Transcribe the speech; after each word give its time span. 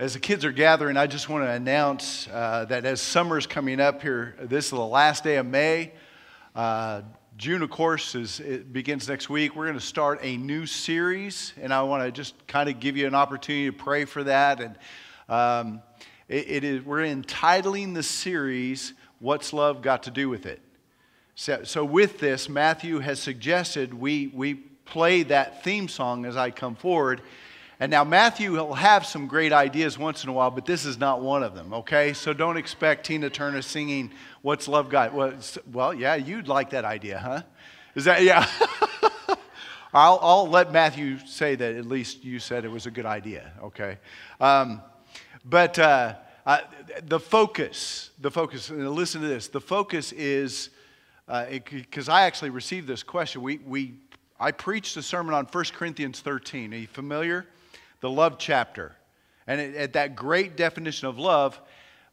As 0.00 0.14
the 0.14 0.18
kids 0.18 0.46
are 0.46 0.52
gathering, 0.52 0.96
I 0.96 1.06
just 1.06 1.28
want 1.28 1.44
to 1.44 1.50
announce 1.50 2.26
uh, 2.28 2.64
that 2.70 2.86
as 2.86 3.02
summer's 3.02 3.46
coming 3.46 3.80
up 3.80 4.00
here, 4.00 4.34
this 4.40 4.64
is 4.64 4.70
the 4.70 4.78
last 4.78 5.24
day 5.24 5.36
of 5.36 5.44
May. 5.44 5.92
Uh, 6.54 7.02
June, 7.36 7.60
of 7.60 7.68
course, 7.68 8.14
is 8.14 8.40
it 8.40 8.72
begins 8.72 9.10
next 9.10 9.28
week. 9.28 9.54
We're 9.54 9.66
going 9.66 9.78
to 9.78 9.84
start 9.84 10.20
a 10.22 10.38
new 10.38 10.64
series, 10.64 11.52
and 11.60 11.70
I 11.70 11.82
want 11.82 12.02
to 12.02 12.10
just 12.10 12.46
kind 12.46 12.70
of 12.70 12.80
give 12.80 12.96
you 12.96 13.06
an 13.06 13.14
opportunity 13.14 13.66
to 13.66 13.76
pray 13.76 14.06
for 14.06 14.24
that. 14.24 14.62
And 14.62 14.78
um, 15.28 15.82
it, 16.28 16.48
it 16.48 16.64
is 16.64 16.82
we're 16.82 17.04
entitling 17.04 17.92
the 17.92 18.02
series 18.02 18.94
"What's 19.18 19.52
Love 19.52 19.82
Got 19.82 20.04
to 20.04 20.10
Do 20.10 20.30
with 20.30 20.46
It." 20.46 20.62
So, 21.34 21.62
so 21.64 21.84
with 21.84 22.20
this, 22.20 22.48
Matthew 22.48 23.00
has 23.00 23.20
suggested 23.20 23.92
we 23.92 24.28
we 24.28 24.54
play 24.54 25.24
that 25.24 25.62
theme 25.62 25.88
song 25.88 26.24
as 26.24 26.38
I 26.38 26.52
come 26.52 26.74
forward. 26.74 27.20
And 27.80 27.90
now 27.90 28.04
Matthew 28.04 28.52
will 28.52 28.74
have 28.74 29.06
some 29.06 29.26
great 29.26 29.54
ideas 29.54 29.98
once 29.98 30.22
in 30.22 30.28
a 30.28 30.34
while, 30.34 30.50
but 30.50 30.66
this 30.66 30.84
is 30.84 30.98
not 30.98 31.22
one 31.22 31.42
of 31.42 31.54
them, 31.54 31.72
okay? 31.72 32.12
So 32.12 32.34
don't 32.34 32.58
expect 32.58 33.06
Tina 33.06 33.30
Turner 33.30 33.62
singing 33.62 34.12
What's 34.42 34.68
Love 34.68 34.90
Got? 34.90 35.14
Well, 35.14 35.94
yeah, 35.94 36.14
you'd 36.14 36.46
like 36.46 36.70
that 36.70 36.84
idea, 36.84 37.18
huh? 37.18 37.42
Is 37.94 38.04
that, 38.04 38.22
yeah? 38.22 38.46
I'll, 39.94 40.18
I'll 40.20 40.46
let 40.46 40.72
Matthew 40.72 41.18
say 41.20 41.54
that 41.54 41.74
at 41.74 41.86
least 41.86 42.22
you 42.22 42.38
said 42.38 42.66
it 42.66 42.70
was 42.70 42.84
a 42.84 42.90
good 42.90 43.06
idea, 43.06 43.50
okay? 43.62 43.96
Um, 44.42 44.82
but 45.46 45.78
uh, 45.78 46.16
uh, 46.44 46.58
the 47.06 47.18
focus, 47.18 48.10
the 48.20 48.30
focus, 48.30 48.68
and 48.68 48.90
listen 48.90 49.22
to 49.22 49.26
this, 49.26 49.48
the 49.48 49.60
focus 49.60 50.12
is, 50.12 50.68
because 51.26 52.10
uh, 52.10 52.12
I 52.12 52.22
actually 52.24 52.50
received 52.50 52.86
this 52.86 53.02
question. 53.02 53.40
We, 53.40 53.56
we, 53.64 53.94
I 54.38 54.52
preached 54.52 54.98
a 54.98 55.02
sermon 55.02 55.32
on 55.34 55.46
1 55.46 55.64
Corinthians 55.72 56.20
13. 56.20 56.74
Are 56.74 56.76
you 56.76 56.86
familiar? 56.86 57.46
The 58.00 58.10
love 58.10 58.38
chapter. 58.38 58.96
And 59.46 59.60
it, 59.60 59.74
at 59.74 59.92
that 59.94 60.16
great 60.16 60.56
definition 60.56 61.08
of 61.08 61.18
love, 61.18 61.60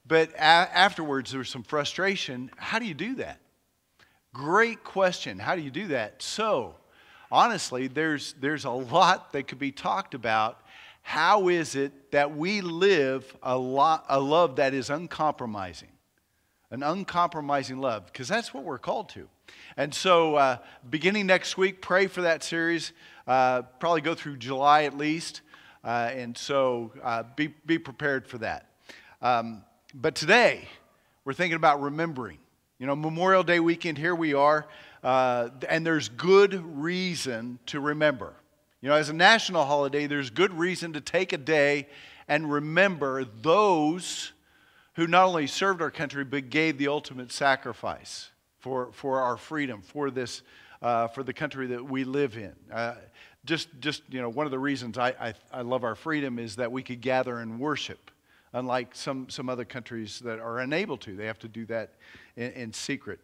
but 0.07 0.29
a- 0.31 0.39
afterwards 0.39 1.31
there 1.31 1.39
was 1.39 1.49
some 1.49 1.63
frustration. 1.63 2.49
How 2.57 2.79
do 2.79 2.85
you 2.85 2.93
do 2.93 3.15
that? 3.15 3.39
Great 4.33 4.83
question. 4.83 5.39
How 5.39 5.55
do 5.55 5.61
you 5.61 5.71
do 5.71 5.87
that? 5.87 6.21
So, 6.21 6.75
honestly, 7.31 7.87
there's, 7.87 8.33
there's 8.39 8.65
a 8.65 8.71
lot 8.71 9.33
that 9.33 9.47
could 9.47 9.59
be 9.59 9.71
talked 9.71 10.13
about. 10.13 10.61
How 11.01 11.47
is 11.47 11.75
it 11.75 12.11
that 12.11 12.35
we 12.35 12.61
live 12.61 13.35
a, 13.41 13.57
lot, 13.57 14.05
a 14.09 14.19
love 14.19 14.57
that 14.57 14.73
is 14.73 14.89
uncompromising? 14.89 15.89
An 16.69 16.83
uncompromising 16.83 17.79
love, 17.79 18.07
because 18.07 18.27
that's 18.27 18.53
what 18.53 18.65
we're 18.65 18.77
called 18.77 19.09
to. 19.09 19.29
And 19.77 19.93
so, 19.93 20.35
uh, 20.35 20.57
beginning 20.89 21.25
next 21.25 21.57
week, 21.57 21.81
pray 21.81 22.07
for 22.07 22.23
that 22.23 22.43
series. 22.43 22.91
Uh, 23.25 23.61
probably 23.79 24.01
go 24.01 24.15
through 24.15 24.37
July 24.37 24.83
at 24.83 24.97
least. 24.97 25.41
Uh, 25.87 26.11
and 26.13 26.37
so 26.37 26.91
uh, 27.01 27.23
be, 27.37 27.47
be 27.65 27.79
prepared 27.79 28.27
for 28.27 28.37
that. 28.39 28.67
Um, 29.21 29.63
but 29.93 30.15
today, 30.15 30.67
we're 31.23 31.31
thinking 31.31 31.55
about 31.55 31.81
remembering. 31.81 32.39
You 32.77 32.87
know, 32.87 32.95
Memorial 32.95 33.41
Day 33.41 33.61
weekend, 33.61 33.97
here 33.97 34.13
we 34.13 34.33
are, 34.33 34.67
uh, 35.01 35.47
and 35.69 35.85
there's 35.85 36.09
good 36.09 36.53
reason 36.77 37.59
to 37.67 37.79
remember. 37.79 38.33
You 38.81 38.89
know, 38.89 38.95
as 38.95 39.07
a 39.07 39.13
national 39.13 39.63
holiday, 39.63 40.07
there's 40.07 40.29
good 40.29 40.51
reason 40.53 40.91
to 40.91 40.99
take 40.99 41.31
a 41.31 41.37
day 41.37 41.87
and 42.27 42.51
remember 42.51 43.23
those 43.23 44.33
who 44.95 45.07
not 45.07 45.27
only 45.27 45.47
served 45.47 45.81
our 45.81 45.89
country, 45.89 46.25
but 46.25 46.49
gave 46.49 46.77
the 46.77 46.89
ultimate 46.89 47.31
sacrifice 47.31 48.29
for, 48.59 48.91
for 48.91 49.21
our 49.21 49.37
freedom, 49.37 49.81
for 49.81 50.11
this, 50.11 50.41
uh, 50.81 51.07
for 51.07 51.23
the 51.23 51.33
country 51.33 51.67
that 51.67 51.85
we 51.85 52.03
live 52.03 52.35
in. 52.35 52.53
Uh, 52.69 52.95
just, 53.47 53.69
just 53.79 54.03
you 54.09 54.21
know, 54.21 54.29
one 54.29 54.45
of 54.45 54.51
the 54.51 54.59
reasons 54.59 54.97
I, 54.97 55.09
I, 55.19 55.33
I 55.51 55.61
love 55.61 55.83
our 55.83 55.95
freedom 55.95 56.37
is 56.37 56.57
that 56.57 56.71
we 56.71 56.83
could 56.83 57.01
gather 57.01 57.39
and 57.39 57.59
worship, 57.59 58.11
unlike 58.53 58.93
some, 58.93 59.29
some 59.29 59.49
other 59.49 59.65
countries 59.65 60.19
that 60.19 60.39
are 60.39 60.59
unable 60.59 60.97
to. 60.97 61.15
They 61.15 61.25
have 61.25 61.39
to 61.39 61.47
do 61.47 61.65
that 61.67 61.93
in, 62.35 62.51
in 62.51 62.73
secret. 62.73 63.19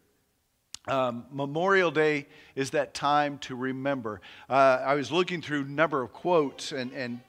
Um, 0.87 1.25
Memorial 1.31 1.91
Day 1.91 2.27
is 2.55 2.71
that 2.71 2.93
time 2.93 3.37
to 3.39 3.55
remember. 3.55 4.21
Uh, 4.49 4.81
I 4.85 4.95
was 4.95 5.11
looking 5.11 5.41
through 5.41 5.65
number 5.65 6.01
of 6.01 6.11
quotes, 6.11 6.71
and, 6.71 6.91
and 6.93 7.19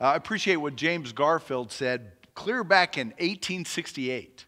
I 0.00 0.16
appreciate 0.16 0.56
what 0.56 0.76
James 0.76 1.12
Garfield 1.12 1.70
said 1.70 2.12
clear 2.34 2.64
back 2.64 2.98
in 2.98 3.08
1868. 3.08 4.46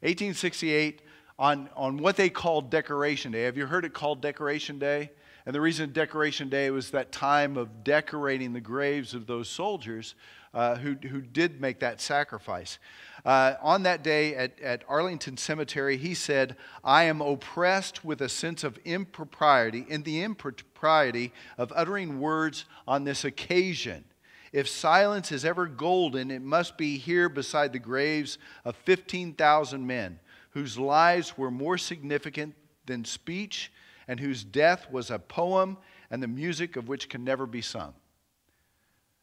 1868 0.00 1.02
on, 1.38 1.68
on 1.76 1.98
what 1.98 2.16
they 2.16 2.30
called 2.30 2.70
Decoration 2.70 3.32
Day. 3.32 3.42
Have 3.42 3.56
you 3.56 3.66
heard 3.66 3.84
it 3.84 3.92
called 3.92 4.20
Decoration 4.20 4.78
Day? 4.78 5.10
And 5.44 5.54
the 5.54 5.60
reason 5.60 5.92
Decoration 5.92 6.48
Day 6.48 6.70
was 6.70 6.90
that 6.90 7.12
time 7.12 7.56
of 7.56 7.84
decorating 7.84 8.52
the 8.52 8.60
graves 8.60 9.14
of 9.14 9.26
those 9.26 9.48
soldiers 9.48 10.14
uh, 10.52 10.76
who, 10.76 10.94
who 10.94 11.20
did 11.20 11.60
make 11.60 11.80
that 11.80 12.00
sacrifice. 12.00 12.78
Uh, 13.24 13.54
on 13.60 13.82
that 13.82 14.02
day 14.02 14.34
at, 14.34 14.58
at 14.60 14.82
Arlington 14.88 15.36
Cemetery, 15.36 15.96
he 15.96 16.14
said, 16.14 16.56
I 16.82 17.04
am 17.04 17.20
oppressed 17.20 18.04
with 18.04 18.22
a 18.22 18.28
sense 18.28 18.64
of 18.64 18.78
impropriety, 18.84 19.84
in 19.88 20.02
the 20.02 20.22
impropriety 20.22 21.32
of 21.58 21.72
uttering 21.76 22.20
words 22.20 22.64
on 22.88 23.04
this 23.04 23.24
occasion. 23.24 24.04
If 24.52 24.68
silence 24.68 25.30
is 25.32 25.44
ever 25.44 25.66
golden, 25.66 26.30
it 26.30 26.42
must 26.42 26.78
be 26.78 26.96
here 26.96 27.28
beside 27.28 27.72
the 27.72 27.78
graves 27.78 28.38
of 28.64 28.74
15,000 28.76 29.86
men 29.86 30.18
whose 30.56 30.78
lives 30.78 31.36
were 31.36 31.50
more 31.50 31.76
significant 31.76 32.54
than 32.86 33.04
speech 33.04 33.70
and 34.08 34.18
whose 34.18 34.42
death 34.42 34.90
was 34.90 35.10
a 35.10 35.18
poem 35.18 35.76
and 36.10 36.22
the 36.22 36.26
music 36.26 36.76
of 36.76 36.88
which 36.88 37.10
can 37.10 37.22
never 37.22 37.44
be 37.44 37.60
sung. 37.60 37.92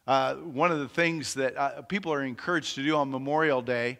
Uh, 0.06 0.36
one 0.36 0.72
of 0.72 0.78
the 0.78 0.88
things 0.88 1.34
that 1.34 1.58
uh, 1.58 1.82
people 1.82 2.14
are 2.14 2.22
encouraged 2.22 2.76
to 2.76 2.84
do 2.84 2.96
on 2.96 3.10
Memorial 3.10 3.64
Day 3.64 3.98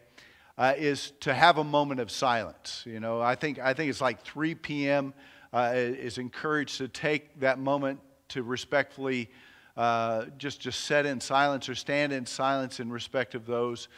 uh, 0.58 0.74
is 0.76 1.10
to 1.18 1.34
have 1.34 1.58
a 1.58 1.64
moment 1.64 1.98
of 1.98 2.08
silence. 2.08 2.84
You 2.86 3.00
know, 3.00 3.20
I 3.20 3.34
think, 3.34 3.58
I 3.58 3.74
think 3.74 3.90
it's 3.90 4.00
like 4.00 4.22
3 4.22 4.54
p.m. 4.54 5.12
Uh, 5.52 5.72
is 5.74 6.18
encouraged 6.18 6.78
to 6.78 6.86
take 6.86 7.40
that 7.40 7.58
moment 7.58 7.98
to 8.28 8.44
respectfully 8.44 9.28
uh, 9.76 10.26
just, 10.38 10.60
just 10.60 10.84
set 10.84 11.06
in 11.06 11.20
silence 11.20 11.68
or 11.68 11.74
stand 11.74 12.12
in 12.12 12.26
silence 12.26 12.80
in 12.80 12.90
respect 12.90 13.34
of 13.34 13.46
those 13.46 13.88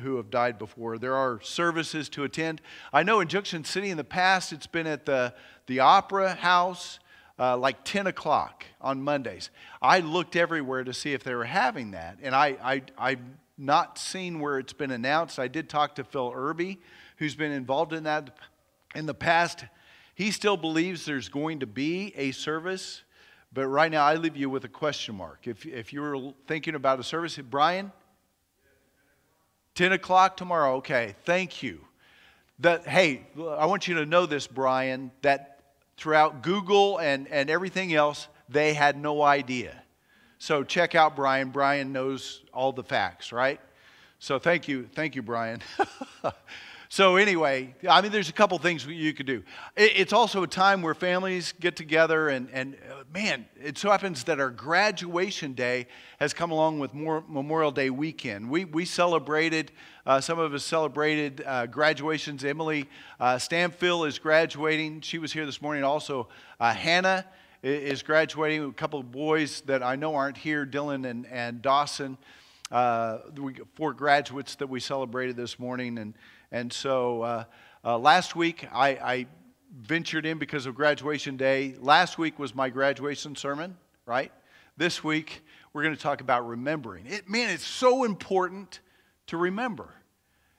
who 0.00 0.16
have 0.16 0.30
died 0.30 0.58
before. 0.58 0.98
There 0.98 1.14
are 1.14 1.40
services 1.42 2.08
to 2.10 2.24
attend. 2.24 2.60
I 2.92 3.02
know 3.02 3.20
in 3.20 3.28
Junction 3.28 3.64
City 3.64 3.90
in 3.90 3.96
the 3.96 4.04
past, 4.04 4.52
it's 4.52 4.66
been 4.66 4.86
at 4.86 5.06
the, 5.06 5.34
the 5.66 5.80
Opera 5.80 6.34
House. 6.34 6.98
Uh, 7.38 7.54
like 7.54 7.84
10 7.84 8.06
o'clock 8.06 8.64
on 8.80 9.02
Mondays. 9.02 9.50
I 9.82 10.00
looked 10.00 10.36
everywhere 10.36 10.84
to 10.84 10.94
see 10.94 11.12
if 11.12 11.22
they 11.22 11.34
were 11.34 11.44
having 11.44 11.90
that, 11.90 12.16
and 12.22 12.34
I, 12.34 12.56
I, 12.64 12.82
I've 12.96 13.20
not 13.58 13.98
seen 13.98 14.40
where 14.40 14.58
it's 14.58 14.72
been 14.72 14.90
announced. 14.90 15.38
I 15.38 15.46
did 15.46 15.68
talk 15.68 15.96
to 15.96 16.04
Phil 16.04 16.32
Irby, 16.34 16.80
who's 17.18 17.34
been 17.34 17.52
involved 17.52 17.92
in 17.92 18.04
that 18.04 18.38
in 18.94 19.04
the 19.04 19.12
past. 19.12 19.66
He 20.14 20.30
still 20.30 20.56
believes 20.56 21.04
there's 21.04 21.28
going 21.28 21.60
to 21.60 21.66
be 21.66 22.14
a 22.16 22.32
service, 22.32 23.02
but 23.56 23.68
right 23.68 23.90
now 23.90 24.04
I 24.04 24.16
leave 24.16 24.36
you 24.36 24.50
with 24.50 24.64
a 24.64 24.68
question 24.68 25.14
mark. 25.14 25.46
If, 25.46 25.64
if 25.64 25.90
you 25.90 26.02
were 26.02 26.34
thinking 26.46 26.74
about 26.74 27.00
a 27.00 27.02
service, 27.02 27.38
Brian, 27.38 27.90
10 29.76 29.92
o'clock 29.92 30.36
tomorrow. 30.36 30.74
Okay, 30.74 31.14
thank 31.24 31.62
you. 31.62 31.80
That, 32.58 32.86
hey, 32.86 33.26
I 33.34 33.64
want 33.64 33.88
you 33.88 33.94
to 33.94 34.04
know 34.04 34.26
this, 34.26 34.46
Brian, 34.46 35.10
that 35.22 35.62
throughout 35.96 36.42
Google 36.42 36.98
and, 36.98 37.28
and 37.28 37.48
everything 37.48 37.94
else, 37.94 38.28
they 38.46 38.74
had 38.74 38.98
no 38.98 39.22
idea. 39.22 39.82
So 40.36 40.62
check 40.62 40.94
out 40.94 41.16
Brian. 41.16 41.48
Brian 41.48 41.94
knows 41.94 42.42
all 42.52 42.72
the 42.72 42.84
facts, 42.84 43.32
right? 43.32 43.58
So 44.18 44.38
thank 44.38 44.68
you. 44.68 44.86
Thank 44.92 45.14
you, 45.14 45.22
Brian. 45.22 45.62
So, 46.88 47.16
anyway, 47.16 47.74
I 47.88 48.00
mean, 48.00 48.12
there's 48.12 48.28
a 48.28 48.32
couple 48.32 48.56
things 48.58 48.86
you 48.86 49.12
could 49.12 49.26
do. 49.26 49.42
It's 49.76 50.12
also 50.12 50.44
a 50.44 50.46
time 50.46 50.82
where 50.82 50.94
families 50.94 51.52
get 51.58 51.74
together, 51.74 52.28
and, 52.28 52.48
and 52.52 52.76
uh, 52.90 53.02
man, 53.12 53.46
it 53.60 53.76
so 53.76 53.90
happens 53.90 54.22
that 54.24 54.38
our 54.38 54.50
graduation 54.50 55.54
day 55.54 55.88
has 56.20 56.32
come 56.32 56.52
along 56.52 56.78
with 56.78 56.94
more 56.94 57.24
Memorial 57.28 57.72
Day 57.72 57.90
weekend. 57.90 58.48
We, 58.48 58.64
we 58.66 58.84
celebrated, 58.84 59.72
uh, 60.06 60.20
some 60.20 60.38
of 60.38 60.54
us 60.54 60.62
celebrated 60.62 61.42
uh, 61.44 61.66
graduations. 61.66 62.44
Emily 62.44 62.88
uh, 63.18 63.38
is 63.40 64.18
graduating. 64.20 65.00
She 65.00 65.18
was 65.18 65.32
here 65.32 65.44
this 65.44 65.60
morning. 65.60 65.82
Also, 65.82 66.28
uh, 66.60 66.72
Hannah 66.72 67.26
is 67.64 68.04
graduating. 68.04 68.62
A 68.62 68.72
couple 68.72 69.00
of 69.00 69.10
boys 69.10 69.62
that 69.62 69.82
I 69.82 69.96
know 69.96 70.14
aren't 70.14 70.36
here, 70.36 70.64
Dylan 70.64 71.04
and, 71.04 71.26
and 71.26 71.60
Dawson. 71.62 72.16
Uh, 72.70 73.18
four 73.74 73.92
graduates 73.92 74.56
that 74.56 74.68
we 74.68 74.80
celebrated 74.80 75.36
this 75.36 75.58
morning. 75.58 75.98
And 75.98 76.14
and 76.56 76.72
so 76.72 77.20
uh, 77.20 77.44
uh, 77.84 77.98
last 77.98 78.34
week 78.34 78.66
I, 78.72 78.88
I, 78.88 79.26
ventured 79.78 80.24
in 80.24 80.38
because 80.38 80.64
of 80.64 80.74
graduation 80.74 81.36
day. 81.36 81.74
Last 81.78 82.16
week 82.16 82.38
was 82.38 82.54
my 82.54 82.70
graduation 82.70 83.36
sermon, 83.36 83.76
right? 84.06 84.32
This 84.78 85.04
week 85.04 85.44
we're 85.74 85.82
going 85.82 85.94
to 85.94 86.00
talk 86.00 86.22
about 86.22 86.48
remembering. 86.48 87.04
It, 87.06 87.28
man, 87.28 87.50
it's 87.50 87.66
so 87.66 88.04
important 88.04 88.80
to 89.26 89.36
remember. 89.36 89.90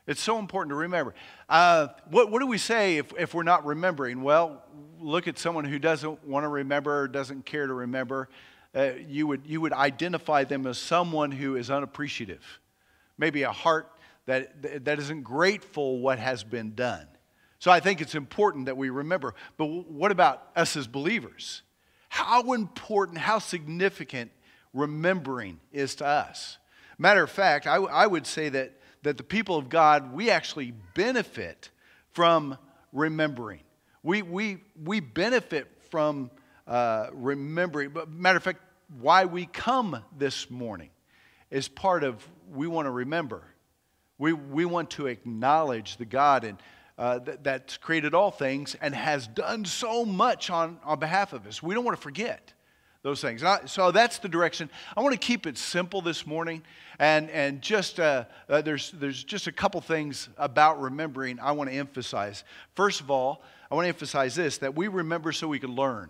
It's 0.06 0.22
so 0.22 0.38
important 0.38 0.70
to 0.70 0.76
remember. 0.76 1.16
Uh, 1.50 1.88
what, 2.12 2.30
what 2.30 2.42
do 2.42 2.46
we 2.46 2.60
say 2.60 2.98
if, 2.98 3.12
if 3.18 3.34
we're 3.34 3.42
not 3.42 3.66
remembering? 3.66 4.22
Well, 4.22 4.62
look 5.00 5.28
at 5.28 5.40
someone 5.40 5.66
who 5.66 5.80
doesn't 5.80 6.24
want 6.28 6.44
to 6.44 6.50
remember 6.50 7.02
or 7.02 7.08
doesn't 7.08 7.44
care 7.48 7.66
to 7.66 7.74
remember. 7.74 8.30
Uh, 8.76 8.92
you, 9.08 9.26
would, 9.26 9.42
you 9.48 9.62
would 9.62 9.74
identify 9.74 10.44
them 10.44 10.68
as 10.68 10.78
someone 10.78 11.32
who 11.32 11.56
is 11.56 11.72
unappreciative 11.72 12.60
maybe 13.18 13.44
a 13.44 13.52
heart 13.52 13.92
that, 14.28 14.86
that 14.86 15.00
isn't 15.00 15.24
grateful 15.24 16.00
what 16.00 16.20
has 16.20 16.44
been 16.44 16.76
done. 16.76 17.08
So 17.60 17.72
I 17.72 17.80
think 17.80 18.02
it's 18.02 18.14
important 18.14 18.68
that 18.68 18.78
we 18.78 18.90
remember. 18.90 19.34
But 19.58 19.66
what 19.66 20.12
about 20.12 20.44
us 20.56 20.78
as 20.78 20.86
believers? 20.86 21.64
How 22.10 22.54
important, 22.54 23.18
how 23.18 23.40
significant 23.40 24.32
remembering 24.74 25.60
is 25.72 25.96
to 25.96 26.06
us? 26.06 26.60
Matter 27.00 27.24
of 27.24 27.32
fact, 27.32 27.66
I, 27.66 27.78
I 27.78 28.06
would 28.06 28.28
say 28.28 28.50
that, 28.50 28.74
that 29.04 29.18
the 29.18 29.24
people 29.24 29.58
of 29.58 29.70
God, 29.70 30.14
we 30.14 30.30
actually 30.30 30.74
benefit 30.94 31.72
from 32.12 32.58
remembering. 32.92 33.62
We, 34.04 34.22
we, 34.22 34.58
we 34.84 35.00
benefit 35.00 35.68
from 35.90 36.32
uh, 36.68 37.08
remembering. 37.14 37.90
But 37.90 38.10
matter 38.10 38.38
of 38.38 38.44
fact, 38.44 38.62
why 39.00 39.26
we 39.26 39.46
come 39.46 40.04
this 40.18 40.50
morning 40.50 40.90
is 41.50 41.68
part 41.68 42.04
of 42.04 42.28
we 42.52 42.68
want 42.68 42.86
to 42.86 42.92
remember. 42.92 43.44
We, 44.18 44.34
we 44.34 44.66
want 44.66 44.92
to 44.92 45.08
acknowledge 45.08 45.98
the 45.98 46.06
God 46.06 46.44
and, 46.44 46.58
uh, 46.98 47.20
that, 47.20 47.44
that's 47.44 47.78
created 47.78 48.14
all 48.14 48.32
things 48.32 48.76
and 48.82 48.96
has 48.96 49.28
done 49.28 49.66
so 49.66 50.04
much 50.04 50.50
on, 50.50 50.80
on 50.84 51.00
behalf 51.00 51.34
of 51.34 51.46
us. 51.46 51.62
We 51.62 51.76
don't 51.76 51.86
want 51.86 51.98
to 51.98 52.02
forget 52.02 52.54
those 53.04 53.22
things. 53.22 53.44
So 53.68 53.92
that's 53.92 54.20
the 54.20 54.28
direction. 54.28 54.70
I 54.96 55.02
want 55.02 55.14
to 55.14 55.20
keep 55.20 55.48
it 55.48 55.58
simple 55.58 56.02
this 56.02 56.28
morning, 56.28 56.62
and 57.00 57.30
and 57.30 57.62
just 57.62 58.02
uh, 58.02 58.26
uh, 58.50 58.62
there's 58.62 58.92
there's 58.92 59.24
just 59.24 59.48
a 59.48 59.52
couple 59.52 59.80
things 59.80 60.28
about 60.38 60.82
remembering 60.82 61.40
I 61.40 61.54
want 61.54 61.70
to 61.70 61.76
emphasize. 61.76 62.44
First 62.76 63.00
of 63.00 63.10
all, 63.10 63.44
I 63.72 63.76
want 63.76 63.86
to 63.86 63.90
emphasize 63.90 64.36
this: 64.36 64.58
that 64.58 64.76
we 64.76 64.90
remember 64.90 65.32
so 65.32 65.48
we 65.48 65.60
can 65.60 65.74
learn. 65.74 66.10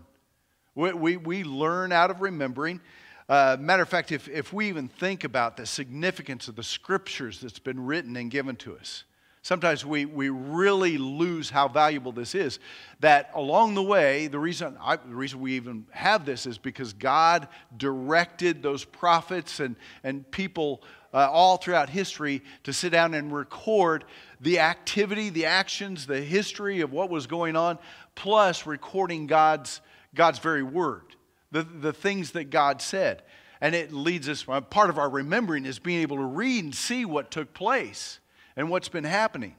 We 0.74 0.94
we, 0.94 1.18
we 1.18 1.44
learn 1.44 1.92
out 1.92 2.10
of 2.10 2.22
remembering. 2.22 2.82
Uh, 3.30 3.58
matter 3.60 3.84
of 3.84 3.90
fact, 3.90 4.12
if, 4.12 4.30
if 4.30 4.54
we 4.54 4.70
even 4.70 4.88
think 4.88 5.26
about 5.26 5.58
the 5.58 5.66
significance 5.66 6.48
of 6.48 6.56
the 6.56 6.64
scriptures 6.64 7.42
that's 7.42 7.60
been 7.60 7.86
written 7.86 8.16
and 8.16 8.32
given 8.32 8.56
to 8.56 8.76
us, 8.78 9.04
sometimes 9.42 9.86
we, 9.86 10.06
we 10.06 10.30
really 10.30 10.98
lose 10.98 11.50
how 11.50 11.68
valuable 11.68 12.14
this 12.14 12.34
is. 12.34 12.60
That 13.02 13.30
along 13.36 13.76
the 13.76 13.84
way, 13.84 14.28
the 14.28 14.40
reason, 14.40 14.78
I, 14.82 14.96
the 14.96 15.14
reason 15.14 15.42
we 15.42 15.58
even 15.58 15.86
have 15.92 16.26
this 16.26 16.46
is 16.46 16.58
because 16.58 16.94
God 16.94 17.50
directed 17.76 18.64
those 18.64 18.86
prophets 18.86 19.60
and, 19.60 19.76
and 20.06 20.30
people 20.32 20.82
uh, 21.14 21.30
all 21.30 21.58
throughout 21.58 21.90
history 21.90 22.42
to 22.64 22.72
sit 22.72 22.92
down 22.92 23.14
and 23.14 23.34
record 23.34 24.06
the 24.40 24.60
activity, 24.60 25.30
the 25.30 25.48
actions, 25.48 26.08
the 26.08 26.22
history 26.22 26.80
of 26.80 26.94
what 26.94 27.10
was 27.10 27.28
going 27.28 27.58
on, 27.58 27.78
plus 28.16 28.66
recording 28.66 29.28
God's, 29.28 29.82
God's 30.16 30.40
very 30.40 30.64
word 30.64 31.17
the, 31.52 31.64
the 31.64 31.94
things 31.94 32.32
that 32.32 32.50
God 32.50 32.82
said. 32.82 33.24
And 33.60 33.74
it 33.74 33.92
leads 33.92 34.30
us, 34.30 34.44
part 34.44 34.90
of 34.90 34.98
our 34.98 35.10
remembering 35.10 35.66
is 35.66 35.80
being 35.80 36.02
able 36.02 36.18
to 36.18 36.24
read 36.24 36.64
and 36.64 36.76
see 36.76 37.06
what 37.06 37.32
took 37.32 37.54
place 37.54 38.20
and 38.56 38.70
what's 38.70 38.90
been 38.90 39.04
happening. 39.04 39.56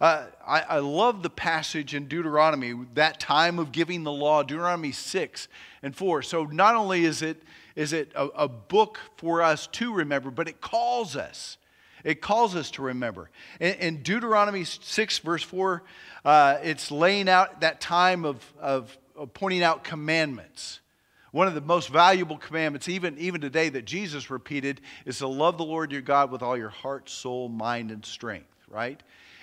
Uh, 0.00 0.26
I, 0.46 0.60
I, 0.62 0.78
love 0.78 1.22
the 1.22 1.28
passage 1.28 1.94
in 1.94 2.06
Deuteronomy, 2.06 2.74
that 2.94 3.20
time 3.20 3.58
of 3.58 3.70
giving 3.70 4.02
the 4.02 4.10
law, 4.10 4.42
Deuteronomy 4.42 4.92
6 4.92 5.46
and 5.82 5.94
4. 5.94 6.22
So 6.22 6.44
not 6.44 6.74
only 6.74 7.04
is 7.04 7.20
it, 7.20 7.42
is 7.76 7.92
it 7.92 8.10
a, 8.14 8.28
a 8.28 8.48
book 8.48 8.98
for 9.18 9.42
us 9.42 9.66
to 9.66 9.92
remember, 9.92 10.30
but 10.30 10.48
it 10.48 10.62
calls 10.62 11.16
us. 11.16 11.58
It 12.02 12.22
calls 12.22 12.56
us 12.56 12.70
to 12.72 12.82
remember. 12.82 13.28
In, 13.60 13.74
in 13.74 14.02
Deuteronomy 14.02 14.64
6, 14.64 15.18
verse 15.18 15.42
4, 15.42 15.82
uh, 16.24 16.58
it's 16.62 16.90
laying 16.90 17.28
out 17.28 17.60
that 17.60 17.82
time 17.82 18.24
of, 18.24 18.54
of, 18.58 18.96
of 19.14 19.34
pointing 19.34 19.62
out 19.62 19.84
commandments. 19.84 20.80
One 21.32 21.46
of 21.46 21.54
the 21.54 21.60
most 21.60 21.88
valuable 21.88 22.36
commandments, 22.36 22.88
even, 22.88 23.16
even 23.18 23.40
today, 23.40 23.68
that 23.68 23.84
Jesus 23.84 24.30
repeated 24.30 24.80
is 25.04 25.18
to 25.18 25.28
love 25.28 25.58
the 25.58 25.64
Lord 25.64 25.92
your 25.92 26.00
God 26.00 26.30
with 26.30 26.42
all 26.42 26.56
your 26.56 26.70
heart, 26.70 27.08
soul, 27.08 27.48
mind, 27.48 27.90
and 27.90 28.04
strength, 28.04 28.52
right? 28.68 29.00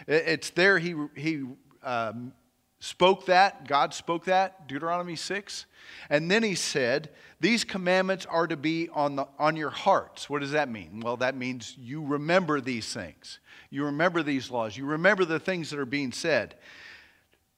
It's 0.07 0.49
there 0.51 0.79
he, 0.79 0.95
he 1.15 1.45
um, 1.83 2.33
spoke 2.79 3.25
that, 3.27 3.67
God 3.67 3.93
spoke 3.93 4.25
that, 4.25 4.67
Deuteronomy 4.67 5.15
6. 5.15 5.65
And 6.09 6.29
then 6.29 6.43
he 6.43 6.55
said, 6.55 7.09
These 7.39 7.63
commandments 7.63 8.25
are 8.25 8.47
to 8.47 8.57
be 8.57 8.89
on, 8.89 9.15
the, 9.15 9.27
on 9.39 9.55
your 9.55 9.69
hearts. 9.69 10.29
What 10.29 10.41
does 10.41 10.51
that 10.51 10.69
mean? 10.69 10.99
Well, 10.99 11.17
that 11.17 11.35
means 11.35 11.75
you 11.79 12.03
remember 12.03 12.61
these 12.61 12.93
things. 12.93 13.39
You 13.69 13.85
remember 13.85 14.23
these 14.23 14.51
laws. 14.51 14.77
You 14.77 14.85
remember 14.85 15.25
the 15.25 15.39
things 15.39 15.69
that 15.69 15.79
are 15.79 15.85
being 15.85 16.11
said. 16.11 16.55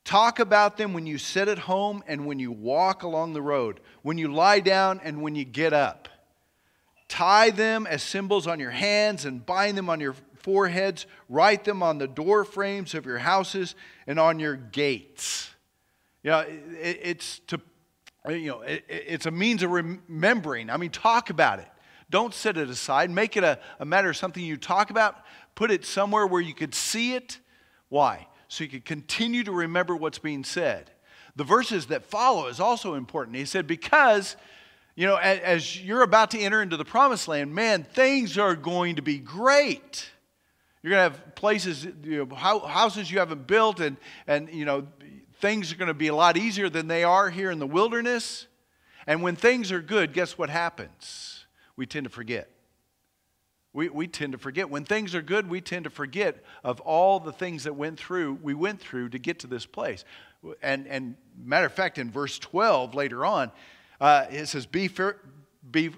Talk 0.03 0.39
about 0.39 0.77
them 0.77 0.93
when 0.93 1.05
you 1.05 1.17
sit 1.17 1.47
at 1.47 1.59
home 1.59 2.03
and 2.07 2.25
when 2.25 2.39
you 2.39 2.51
walk 2.51 3.03
along 3.03 3.33
the 3.33 3.41
road, 3.41 3.79
when 4.01 4.17
you 4.17 4.33
lie 4.33 4.59
down 4.59 4.99
and 5.03 5.21
when 5.21 5.35
you 5.35 5.45
get 5.45 5.73
up. 5.73 6.07
Tie 7.07 7.49
them 7.49 7.87
as 7.87 8.03
symbols 8.03 8.47
on 8.47 8.59
your 8.59 8.71
hands 8.71 9.25
and 9.25 9.45
bind 9.45 9.77
them 9.77 9.89
on 9.89 9.99
your 9.99 10.15
foreheads. 10.35 11.05
Write 11.27 11.63
them 11.63 11.83
on 11.83 11.97
the 11.97 12.07
door 12.07 12.43
frames 12.43 12.93
of 12.93 13.05
your 13.05 13.17
houses 13.17 13.75
and 14.07 14.19
on 14.19 14.39
your 14.39 14.55
gates. 14.55 15.49
You 16.23 16.31
know, 16.31 16.39
it, 16.39 16.99
it's 17.01 17.39
to 17.47 17.59
you 18.27 18.47
know, 18.47 18.61
it, 18.61 18.83
it's 18.87 19.25
a 19.25 19.31
means 19.31 19.63
of 19.63 19.71
remembering. 19.71 20.69
I 20.69 20.77
mean, 20.77 20.91
talk 20.91 21.29
about 21.29 21.59
it. 21.59 21.67
Don't 22.09 22.33
set 22.33 22.57
it 22.57 22.69
aside. 22.69 23.09
Make 23.11 23.37
it 23.37 23.43
a, 23.43 23.59
a 23.79 23.85
matter 23.85 24.09
of 24.09 24.17
something 24.17 24.43
you 24.43 24.57
talk 24.57 24.89
about. 24.89 25.15
Put 25.55 25.71
it 25.71 25.85
somewhere 25.85 26.25
where 26.25 26.41
you 26.41 26.53
could 26.53 26.73
see 26.73 27.13
it. 27.13 27.39
Why? 27.89 28.27
So 28.49 28.63
you 28.63 28.69
can 28.69 28.81
continue 28.81 29.43
to 29.43 29.51
remember 29.51 29.95
what's 29.95 30.19
being 30.19 30.43
said. 30.43 30.91
The 31.35 31.43
verses 31.43 31.85
that 31.85 32.03
follow 32.03 32.47
is 32.47 32.59
also 32.59 32.95
important. 32.95 33.37
He 33.37 33.45
said, 33.45 33.67
because, 33.67 34.35
you 34.95 35.05
know, 35.05 35.15
as, 35.15 35.39
as 35.39 35.81
you're 35.81 36.01
about 36.01 36.31
to 36.31 36.39
enter 36.39 36.61
into 36.61 36.75
the 36.75 36.83
promised 36.83 37.27
land, 37.27 37.53
man, 37.53 37.83
things 37.83 38.37
are 38.37 38.55
going 38.55 38.97
to 38.97 39.01
be 39.03 39.19
great. 39.19 40.09
You're 40.81 40.91
going 40.91 41.11
to 41.11 41.17
have 41.17 41.35
places, 41.35 41.85
you 42.03 42.25
know, 42.25 42.35
houses 42.35 43.11
you 43.11 43.19
haven't 43.19 43.45
built, 43.45 43.79
and, 43.79 43.97
and, 44.25 44.49
you 44.49 44.65
know, 44.65 44.87
things 45.39 45.71
are 45.71 45.75
going 45.75 45.87
to 45.87 45.93
be 45.93 46.07
a 46.07 46.15
lot 46.15 46.35
easier 46.35 46.69
than 46.69 46.87
they 46.87 47.03
are 47.03 47.29
here 47.29 47.51
in 47.51 47.59
the 47.59 47.67
wilderness. 47.67 48.47
And 49.05 49.21
when 49.21 49.35
things 49.35 49.71
are 49.71 49.81
good, 49.81 50.11
guess 50.11 50.37
what 50.37 50.49
happens? 50.49 51.45
We 51.75 51.85
tend 51.85 52.05
to 52.05 52.09
forget. 52.09 52.49
We, 53.71 53.89
we 53.89 54.07
tend 54.07 54.31
to 54.31 54.37
forget. 54.39 54.69
When 54.69 54.83
things 54.83 55.13
are 55.13 55.21
good, 55.21 55.49
we 55.49 55.61
tend 55.61 55.83
to 55.83 55.89
forget 55.89 56.43
of 56.63 56.79
all 56.81 57.19
the 57.19 57.31
things 57.31 57.65
that 57.65 57.75
went 57.75 57.99
through, 57.99 58.39
we 58.41 58.53
went 58.53 58.79
through 58.79 59.09
to 59.09 59.19
get 59.19 59.39
to 59.39 59.47
this 59.47 59.65
place. 59.65 60.05
And, 60.61 60.87
and 60.87 61.15
matter 61.37 61.67
of 61.67 61.73
fact, 61.73 61.97
in 61.97 62.09
verse 62.09 62.39
12 62.39 62.95
later 62.95 63.25
on, 63.25 63.51
uh, 64.01 64.25
it 64.31 64.47
says, 64.47 64.65
be, 64.65 64.87
fair, 64.87 65.17
be, 65.69 65.91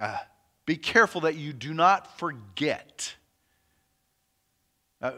uh, 0.00 0.18
be 0.66 0.76
careful 0.76 1.22
that 1.22 1.34
you 1.34 1.52
do 1.52 1.74
not 1.74 2.18
forget. 2.18 3.14
Uh, 5.02 5.12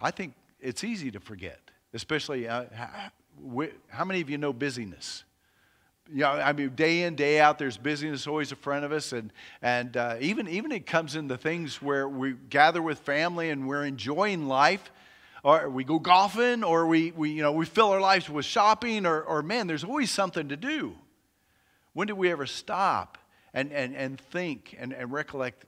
I 0.00 0.10
think 0.10 0.34
it's 0.60 0.82
easy 0.82 1.10
to 1.12 1.20
forget, 1.20 1.60
especially 1.92 2.48
uh, 2.48 2.64
how 3.88 4.04
many 4.04 4.20
of 4.20 4.30
you 4.30 4.38
know 4.38 4.52
busyness? 4.52 5.24
You 6.12 6.20
know, 6.20 6.30
I 6.30 6.52
mean, 6.52 6.70
day 6.70 7.02
in, 7.02 7.14
day 7.14 7.40
out, 7.40 7.58
there's 7.58 7.76
busyness 7.76 8.26
always 8.26 8.50
in 8.50 8.58
front 8.58 8.84
of 8.84 8.92
us. 8.92 9.12
And, 9.12 9.32
and 9.62 9.96
uh, 9.96 10.16
even, 10.20 10.48
even 10.48 10.70
it 10.72 10.86
comes 10.86 11.16
in 11.16 11.28
the 11.28 11.38
things 11.38 11.80
where 11.80 12.08
we 12.08 12.34
gather 12.50 12.82
with 12.82 12.98
family 12.98 13.50
and 13.50 13.66
we're 13.66 13.84
enjoying 13.84 14.46
life, 14.46 14.92
or 15.42 15.68
we 15.68 15.84
go 15.84 15.98
golfing, 15.98 16.64
or 16.64 16.86
we, 16.86 17.10
we, 17.12 17.30
you 17.30 17.42
know, 17.42 17.52
we 17.52 17.66
fill 17.66 17.90
our 17.90 18.00
lives 18.00 18.28
with 18.28 18.44
shopping, 18.44 19.06
or, 19.06 19.22
or 19.22 19.42
man, 19.42 19.66
there's 19.66 19.84
always 19.84 20.10
something 20.10 20.48
to 20.48 20.56
do. 20.56 20.94
When 21.92 22.06
did 22.06 22.14
we 22.14 22.30
ever 22.30 22.46
stop 22.46 23.18
and, 23.52 23.72
and, 23.72 23.94
and 23.94 24.20
think 24.20 24.74
and, 24.78 24.92
and 24.92 25.12
recollect 25.12 25.64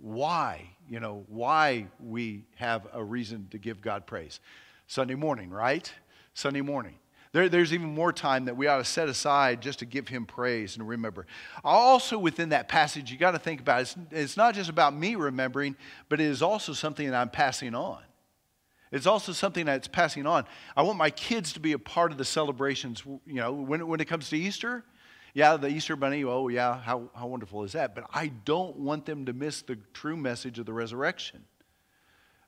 why, 0.00 0.70
you 0.88 1.00
know, 1.00 1.24
why 1.28 1.86
we 2.00 2.44
have 2.56 2.86
a 2.92 3.02
reason 3.02 3.48
to 3.50 3.58
give 3.58 3.80
God 3.80 4.06
praise? 4.06 4.40
Sunday 4.86 5.14
morning, 5.14 5.50
right? 5.50 5.90
Sunday 6.34 6.60
morning. 6.60 6.96
There, 7.34 7.48
there's 7.48 7.74
even 7.74 7.92
more 7.92 8.12
time 8.12 8.44
that 8.44 8.56
we 8.56 8.68
ought 8.68 8.78
to 8.78 8.84
set 8.84 9.08
aside 9.08 9.60
just 9.60 9.80
to 9.80 9.84
give 9.84 10.06
him 10.06 10.24
praise 10.24 10.76
and 10.76 10.88
remember. 10.88 11.26
Also, 11.64 12.16
within 12.16 12.50
that 12.50 12.68
passage, 12.68 13.10
you 13.10 13.18
got 13.18 13.32
to 13.32 13.40
think 13.40 13.60
about 13.60 13.80
it. 13.80 13.82
It's, 13.82 13.96
it's 14.12 14.36
not 14.36 14.54
just 14.54 14.70
about 14.70 14.94
me 14.94 15.16
remembering, 15.16 15.74
but 16.08 16.20
it 16.20 16.26
is 16.26 16.42
also 16.42 16.72
something 16.72 17.10
that 17.10 17.16
I'm 17.16 17.30
passing 17.30 17.74
on. 17.74 18.00
It's 18.92 19.06
also 19.06 19.32
something 19.32 19.66
that's 19.66 19.88
passing 19.88 20.26
on. 20.26 20.44
I 20.76 20.82
want 20.82 20.96
my 20.96 21.10
kids 21.10 21.54
to 21.54 21.60
be 21.60 21.72
a 21.72 21.78
part 21.78 22.12
of 22.12 22.18
the 22.18 22.24
celebrations. 22.24 23.02
You 23.04 23.20
know, 23.26 23.52
when, 23.52 23.84
when 23.88 23.98
it 23.98 24.04
comes 24.04 24.28
to 24.28 24.36
Easter, 24.38 24.84
yeah, 25.34 25.56
the 25.56 25.66
Easter 25.66 25.96
bunny, 25.96 26.22
oh, 26.22 26.46
yeah, 26.46 26.78
how, 26.78 27.10
how 27.16 27.26
wonderful 27.26 27.64
is 27.64 27.72
that? 27.72 27.96
But 27.96 28.04
I 28.14 28.28
don't 28.28 28.76
want 28.76 29.06
them 29.06 29.26
to 29.26 29.32
miss 29.32 29.62
the 29.62 29.76
true 29.92 30.16
message 30.16 30.60
of 30.60 30.66
the 30.66 30.72
resurrection. 30.72 31.42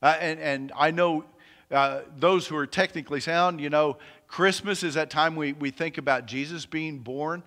Uh, 0.00 0.16
and, 0.20 0.38
and 0.38 0.72
I 0.76 0.92
know 0.92 1.24
uh, 1.70 2.02
those 2.16 2.46
who 2.46 2.56
are 2.56 2.66
technically 2.66 3.20
sound, 3.20 3.60
you 3.60 3.70
know, 3.70 3.98
Christmas 4.28 4.82
is 4.82 4.94
that 4.94 5.10
time 5.10 5.36
we, 5.36 5.52
we 5.52 5.70
think 5.70 5.98
about 5.98 6.26
Jesus 6.26 6.66
being 6.66 6.98
born. 6.98 7.42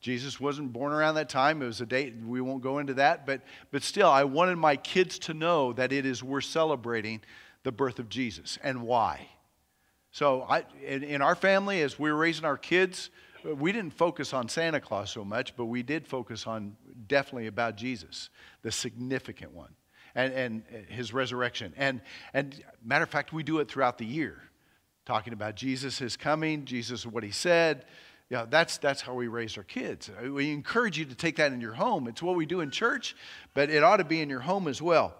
Jesus 0.00 0.40
wasn't 0.40 0.72
born 0.72 0.92
around 0.92 1.14
that 1.14 1.28
time. 1.28 1.62
It 1.62 1.66
was 1.66 1.80
a 1.80 1.86
date. 1.86 2.14
We 2.26 2.40
won't 2.40 2.62
go 2.62 2.78
into 2.78 2.94
that. 2.94 3.24
But, 3.24 3.42
but 3.70 3.82
still, 3.82 4.08
I 4.08 4.24
wanted 4.24 4.56
my 4.56 4.76
kids 4.76 5.18
to 5.20 5.34
know 5.34 5.72
that 5.74 5.92
it 5.92 6.04
is 6.04 6.22
we're 6.22 6.40
celebrating 6.40 7.20
the 7.62 7.72
birth 7.72 7.98
of 7.98 8.08
Jesus 8.08 8.58
and 8.62 8.82
why. 8.82 9.28
So 10.10 10.42
I, 10.42 10.64
in, 10.84 11.04
in 11.04 11.22
our 11.22 11.36
family, 11.36 11.80
as 11.82 11.98
we 11.98 12.10
were 12.10 12.18
raising 12.18 12.44
our 12.44 12.58
kids, 12.58 13.10
we 13.44 13.72
didn't 13.72 13.94
focus 13.94 14.32
on 14.32 14.48
Santa 14.48 14.80
Claus 14.80 15.10
so 15.10 15.24
much, 15.24 15.56
but 15.56 15.66
we 15.66 15.82
did 15.82 16.06
focus 16.06 16.46
on 16.46 16.76
definitely 17.06 17.46
about 17.46 17.76
Jesus, 17.76 18.28
the 18.62 18.70
significant 18.70 19.52
one. 19.52 19.74
And, 20.14 20.32
and 20.32 20.62
his 20.88 21.12
resurrection. 21.12 21.72
And, 21.76 22.00
and 22.34 22.62
matter 22.84 23.04
of 23.04 23.10
fact, 23.10 23.32
we 23.32 23.42
do 23.42 23.58
it 23.60 23.70
throughout 23.70 23.98
the 23.98 24.06
year, 24.06 24.42
talking 25.06 25.32
about 25.32 25.56
Jesus 25.56 26.00
is 26.00 26.16
coming, 26.16 26.64
Jesus 26.64 27.06
what 27.06 27.22
he 27.22 27.30
said. 27.30 27.84
Yeah, 28.30 28.46
that's, 28.48 28.78
that's 28.78 29.02
how 29.02 29.12
we 29.12 29.28
raise 29.28 29.58
our 29.58 29.62
kids. 29.62 30.10
We 30.22 30.52
encourage 30.52 30.98
you 30.98 31.04
to 31.04 31.14
take 31.14 31.36
that 31.36 31.52
in 31.52 31.60
your 31.60 31.74
home. 31.74 32.08
It's 32.08 32.22
what 32.22 32.34
we 32.34 32.46
do 32.46 32.60
in 32.60 32.70
church, 32.70 33.14
but 33.52 33.68
it 33.68 33.82
ought 33.82 33.98
to 33.98 34.04
be 34.04 34.22
in 34.22 34.30
your 34.30 34.40
home 34.40 34.68
as 34.68 34.80
well. 34.80 35.14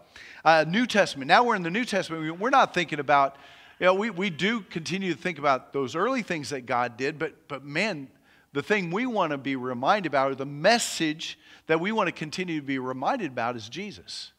Uh, 0.45 0.65
New 0.67 0.87
Testament. 0.87 1.29
Now 1.29 1.45
we're 1.45 1.57
in 1.57 1.63
the 1.63 1.71
New 1.71 1.85
Testament. 1.85 2.39
We're 2.39 2.49
not 2.49 2.73
thinking 2.73 3.01
about, 3.01 3.37
you 3.79 3.85
know, 3.85 3.93
we, 3.93 4.09
we 4.09 4.31
do 4.31 4.63
continue 4.63 5.13
to 5.13 5.19
think 5.19 5.39
about 5.39 5.75
those 5.75 5.95
early 5.95 6.23
things 6.23 6.51
that 6.51 6.65
God 6.65 6.97
did, 6.97 7.19
but, 7.19 7.49
but 7.49 7.63
man, 7.65 8.09
the 8.55 8.63
thing 8.63 8.91
we 8.91 9.05
want 9.05 9.33
to 9.33 9.39
be 9.39 9.57
reminded 9.57 10.09
about, 10.11 10.31
or 10.31 10.35
the 10.35 10.47
message 10.47 11.39
that 11.67 11.81
we 11.81 11.93
want 11.93 12.07
to 12.09 12.13
continue 12.13 12.61
to 12.61 12.67
be 12.67 12.79
reminded 12.79 13.33
about, 13.33 13.57
is 13.57 13.69
Jesus. 13.69 14.33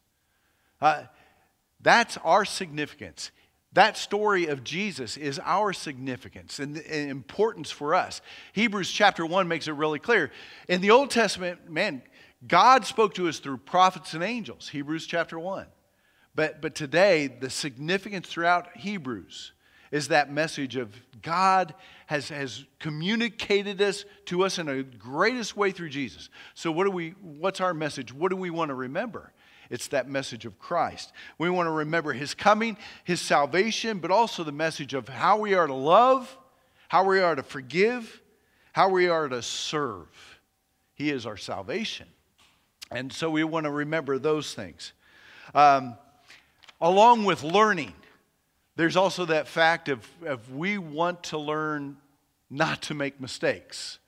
Uh, 0.84 1.04
that's 1.80 2.18
our 2.26 2.44
significance. 2.44 3.32
That 3.72 3.98
story 3.98 4.48
of 4.48 4.66
Jesus 4.66 5.16
is 5.16 5.40
our 5.40 5.72
significance 5.72 6.60
and, 6.60 6.78
and, 6.78 7.10
importance 7.10 7.72
for 7.72 7.96
us. 7.96 8.22
Hebrews 8.52 8.92
chapter 8.92 9.26
1 9.26 9.48
makes 9.48 9.70
it 9.70 9.72
really 9.72 9.98
clear. 9.98 10.30
In 10.68 10.82
the 10.82 10.92
Old 10.92 11.10
Testament, 11.10 11.70
man, 11.70 12.04
God 12.46 12.86
spoke 12.86 13.14
to 13.14 13.30
us 13.30 13.40
through 13.40 13.60
prophets 13.60 14.14
and 14.14 14.24
angels, 14.24 14.68
Hebrews 14.68 15.08
chapter 15.08 15.40
1. 15.40 15.68
But, 16.36 16.62
but 16.62 16.76
today, 16.76 17.28
the 17.28 17.50
significance 17.50 18.28
throughout 18.28 18.76
Hebrews 18.76 19.54
is 19.90 20.10
that 20.10 20.34
message 20.34 20.76
of 20.76 20.94
God 21.22 21.74
has, 22.08 22.28
has 22.28 22.66
communicated 22.80 23.78
this 23.78 24.04
to 24.26 24.44
us 24.44 24.60
in 24.60 24.68
a 24.68 24.84
greatest 24.84 25.56
way 25.56 25.72
through 25.72 25.90
Jesus. 25.90 26.30
So 26.56 26.74
what 26.74 26.84
do 26.84 26.92
we, 26.92 27.12
what's 27.22 27.62
our 27.62 27.74
message? 27.74 28.14
What 28.14 28.32
do 28.32 28.36
we 28.36 28.50
want 28.50 28.70
to 28.70 28.76
remember? 28.76 29.32
It's 29.70 29.88
that 29.90 30.10
message 30.10 30.46
of 30.46 30.60
Christ. 30.60 31.12
We 31.38 31.50
want 31.50 31.68
to 31.68 31.72
remember 31.72 32.14
his 32.14 32.34
coming, 32.34 32.78
his 33.04 33.22
salvation, 33.22 34.00
but 34.00 34.12
also 34.12 34.44
the 34.44 34.52
message 34.52 34.94
of 34.94 35.08
how 35.08 35.38
we 35.38 35.54
are 35.54 35.68
to 35.68 35.74
love, 35.74 36.38
how 36.88 37.06
we 37.06 37.20
are 37.20 37.36
to 37.36 37.44
forgive, 37.44 38.22
how 38.74 38.90
we 38.90 39.08
are 39.08 39.28
to 39.28 39.42
serve. 39.42 40.08
He 40.96 41.10
is 41.10 41.26
our 41.26 41.38
salvation. 41.38 42.08
And 42.92 43.12
so 43.12 43.30
we 43.30 43.44
want 43.44 43.66
to 43.66 43.72
remember 43.72 44.20
those 44.20 44.54
things. 44.54 44.94
Um, 45.56 45.96
along 46.80 47.26
with 47.26 47.44
learning, 47.44 47.94
there's 48.76 48.96
also 48.96 49.26
that 49.26 49.48
fact 49.48 49.90
of, 49.90 50.08
of 50.26 50.54
we 50.54 50.78
want 50.78 51.24
to 51.24 51.38
learn 51.38 51.98
not 52.50 52.84
to 52.84 52.94
make 52.94 53.20
mistakes, 53.20 54.00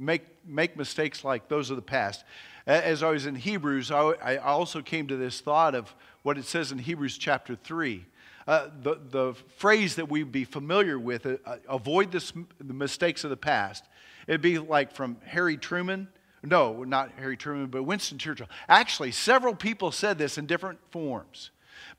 make, 0.00 0.22
make 0.46 0.76
mistakes 0.76 1.22
like 1.22 1.48
those 1.48 1.70
of 1.70 1.76
the 1.76 1.82
past. 1.82 2.24
As 2.66 3.02
I 3.02 3.10
was 3.10 3.26
in 3.26 3.34
Hebrews, 3.34 3.90
I 3.90 4.36
also 4.36 4.82
came 4.82 5.06
to 5.08 5.16
this 5.16 5.40
thought 5.40 5.74
of 5.74 5.94
what 6.22 6.38
it 6.38 6.44
says 6.44 6.72
in 6.72 6.78
Hebrews 6.78 7.18
chapter 7.18 7.54
3. 7.54 8.04
Uh, 8.46 8.68
the, 8.82 8.98
the 9.10 9.34
phrase 9.58 9.96
that 9.96 10.08
we'd 10.08 10.32
be 10.32 10.44
familiar 10.44 10.98
with, 10.98 11.26
uh, 11.26 11.36
avoid 11.68 12.10
this, 12.10 12.32
the 12.58 12.74
mistakes 12.74 13.22
of 13.22 13.30
the 13.30 13.36
past, 13.36 13.84
it'd 14.26 14.40
be 14.40 14.58
like 14.58 14.92
from 14.92 15.18
Harry 15.24 15.56
Truman. 15.56 16.08
No, 16.42 16.82
not 16.84 17.12
Harry 17.18 17.36
Truman, 17.36 17.66
but 17.66 17.82
Winston 17.82 18.18
Churchill. 18.18 18.48
Actually, 18.68 19.12
several 19.12 19.54
people 19.54 19.92
said 19.92 20.18
this 20.18 20.38
in 20.38 20.46
different 20.46 20.78
forms. 20.90 21.50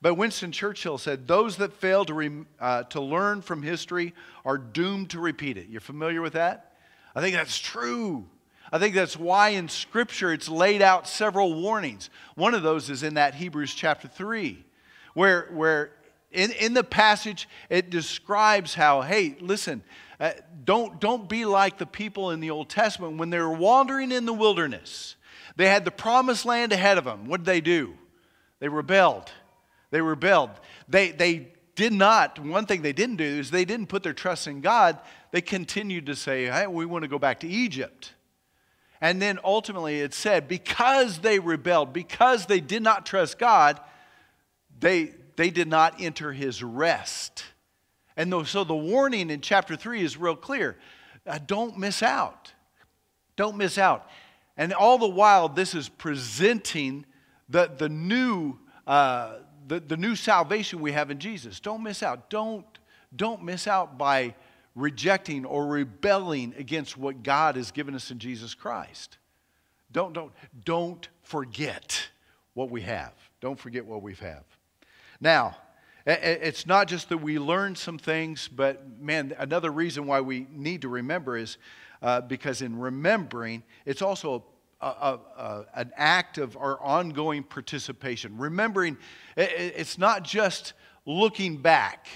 But 0.02 0.16
Winston 0.16 0.52
Churchill 0.52 0.98
said, 0.98 1.28
Those 1.28 1.58
that 1.58 1.74
fail 1.74 2.06
to, 2.06 2.14
re, 2.14 2.32
uh, 2.60 2.84
to 2.84 3.02
learn 3.02 3.42
from 3.42 3.62
history 3.62 4.14
are 4.44 4.58
doomed 4.58 5.12
to 5.12 5.20
repeat 5.20 5.58
it. 5.58 5.68
You're 5.70 5.80
familiar 5.80 6.22
with 6.22 6.34
that? 6.34 6.71
I 7.16 7.22
think 7.22 7.36
that's 7.36 7.60
true. 7.60 8.26
I 8.72 8.80
think 8.80 8.96
that's 8.96 9.18
why 9.18 9.50
in 9.50 9.68
Scripture 9.68 10.32
it's 10.32 10.48
laid 10.48 10.82
out 10.82 11.08
several 11.08 11.62
warnings. 11.62 12.10
One 12.36 12.54
of 12.54 12.64
those 12.64 12.90
is 12.90 13.04
in 13.04 13.16
that 13.16 13.36
Hebrews 13.36 13.74
chapter 13.74 14.08
3, 14.08 14.64
where, 15.14 15.50
where 15.52 15.92
in, 16.32 16.52
in 16.52 16.74
the 16.74 16.84
passage 16.84 17.50
it 17.70 17.90
describes 17.90 18.74
how, 18.74 19.02
hey, 19.02 19.36
listen, 19.42 19.84
uh, 20.20 20.32
don't, 20.64 21.02
don't 21.02 21.28
be 21.28 21.44
like 21.46 21.78
the 21.78 21.86
people 21.86 22.32
in 22.32 22.40
the 22.40 22.52
Old 22.52 22.70
Testament 22.70 23.18
when 23.18 23.30
they 23.30 23.40
were 23.40 23.52
wandering 23.52 24.12
in 24.12 24.26
the 24.26 24.34
wilderness. 24.34 25.16
They 25.58 25.68
had 25.68 25.84
the 25.84 25.92
promised 25.92 26.46
land 26.46 26.72
ahead 26.72 26.98
of 26.98 27.04
them. 27.04 27.26
What 27.26 27.42
did 27.42 27.48
they 27.48 27.62
do? 27.62 27.96
They 28.60 28.70
rebelled. 28.70 29.32
They 29.90 30.00
rebelled. 30.00 30.52
They, 30.88 31.12
they 31.12 31.48
did 31.82 31.94
not, 31.94 32.38
one 32.38 32.68
thing 32.68 32.84
they 32.84 32.94
didn't 32.94 33.16
do 33.16 33.24
is 33.24 33.50
they 33.50 33.66
didn't 33.66 33.88
put 33.88 34.04
their 34.04 34.14
trust 34.14 34.46
in 34.46 34.62
God. 34.62 35.00
They 35.32 35.42
continued 35.42 36.06
to 36.06 36.16
say, 36.16 36.46
hey, 36.46 36.68
we 36.68 36.86
want 36.86 37.02
to 37.02 37.08
go 37.08 37.18
back 37.18 37.40
to 37.40 37.48
Egypt. 37.48 38.14
And 39.02 39.20
then 39.20 39.40
ultimately 39.44 40.02
it 40.02 40.14
said, 40.14 40.48
because 40.48 41.18
they 41.20 41.40
rebelled, 41.40 41.92
because 41.92 42.46
they 42.46 42.60
did 42.60 42.84
not 42.84 43.08
trust 43.08 43.40
God, 43.40 43.80
they, 44.80 45.14
they 45.38 45.50
did 45.50 45.68
not 45.68 46.00
enter 46.00 46.32
his 46.32 46.62
rest. 46.62 47.46
And 48.16 48.48
so 48.48 48.64
the 48.64 48.76
warning 48.76 49.32
in 49.32 49.42
chapter 49.42 49.76
3 49.76 50.04
is 50.04 50.18
real 50.18 50.36
clear 50.36 50.78
uh, 51.26 51.40
don't 51.46 51.80
miss 51.80 52.04
out. 52.04 52.54
Don't 53.36 53.58
miss 53.58 53.80
out. 53.80 54.08
And 54.56 54.72
all 54.72 55.00
the 55.00 55.08
while, 55.08 55.50
this 55.50 55.74
is 55.74 55.90
presenting 55.90 57.06
the, 57.50 57.72
the 57.76 57.90
new 57.90 58.60
uh, 58.86 59.38
the, 59.72 59.80
the 59.80 59.96
new 59.96 60.18
salvation 60.18 60.82
we 60.82 60.92
have 60.92 61.12
in 61.12 61.18
Jesus. 61.18 61.62
Don't 61.62 61.82
miss 61.82 62.04
out. 62.04 62.30
Don't, 62.30 62.66
don't 63.16 63.42
miss 63.42 63.68
out 63.68 63.98
by 63.98 64.36
rejecting 64.76 65.46
or 65.46 65.66
rebelling 65.66 66.54
against 66.58 66.98
what 66.98 67.24
God 67.24 67.56
has 67.56 67.72
given 67.72 67.96
us 67.96 68.12
in 68.12 68.20
Jesus 68.20 68.54
Christ. 68.54 69.18
Don't, 69.90 70.12
don't, 70.12 70.34
don't 70.66 71.08
forget 71.24 72.10
what 72.54 72.70
we 72.70 72.82
have. 72.82 73.14
Don't 73.40 73.58
forget 73.58 73.86
what 73.86 74.02
we 74.02 74.14
have. 74.16 74.44
Now, 75.22 75.56
it's 76.06 76.66
not 76.66 76.90
just 76.90 77.08
that 77.08 77.20
we 77.20 77.40
learn 77.40 77.78
some 77.78 77.98
things, 77.98 78.50
but 78.50 79.00
man, 79.00 79.34
another 79.40 79.72
reason 79.72 80.06
why 80.06 80.20
we 80.20 80.48
need 80.52 80.82
to 80.82 80.90
remember 80.90 81.38
is 81.38 81.58
uh, 82.02 82.20
because 82.20 82.62
in 82.62 82.78
remembering, 82.78 83.64
it's 83.86 84.02
also 84.02 84.44
a, 84.82 85.20
a, 85.38 85.66
an 85.76 85.92
act 85.96 86.38
of 86.38 86.58
our 86.58 86.82
ongoing 86.82 87.44
participation. 87.44 88.38
Remembering, 88.38 88.98
it's 89.38 89.98
not 89.98 90.24
just 90.24 90.74
looking 91.06 91.58
back 91.58 92.08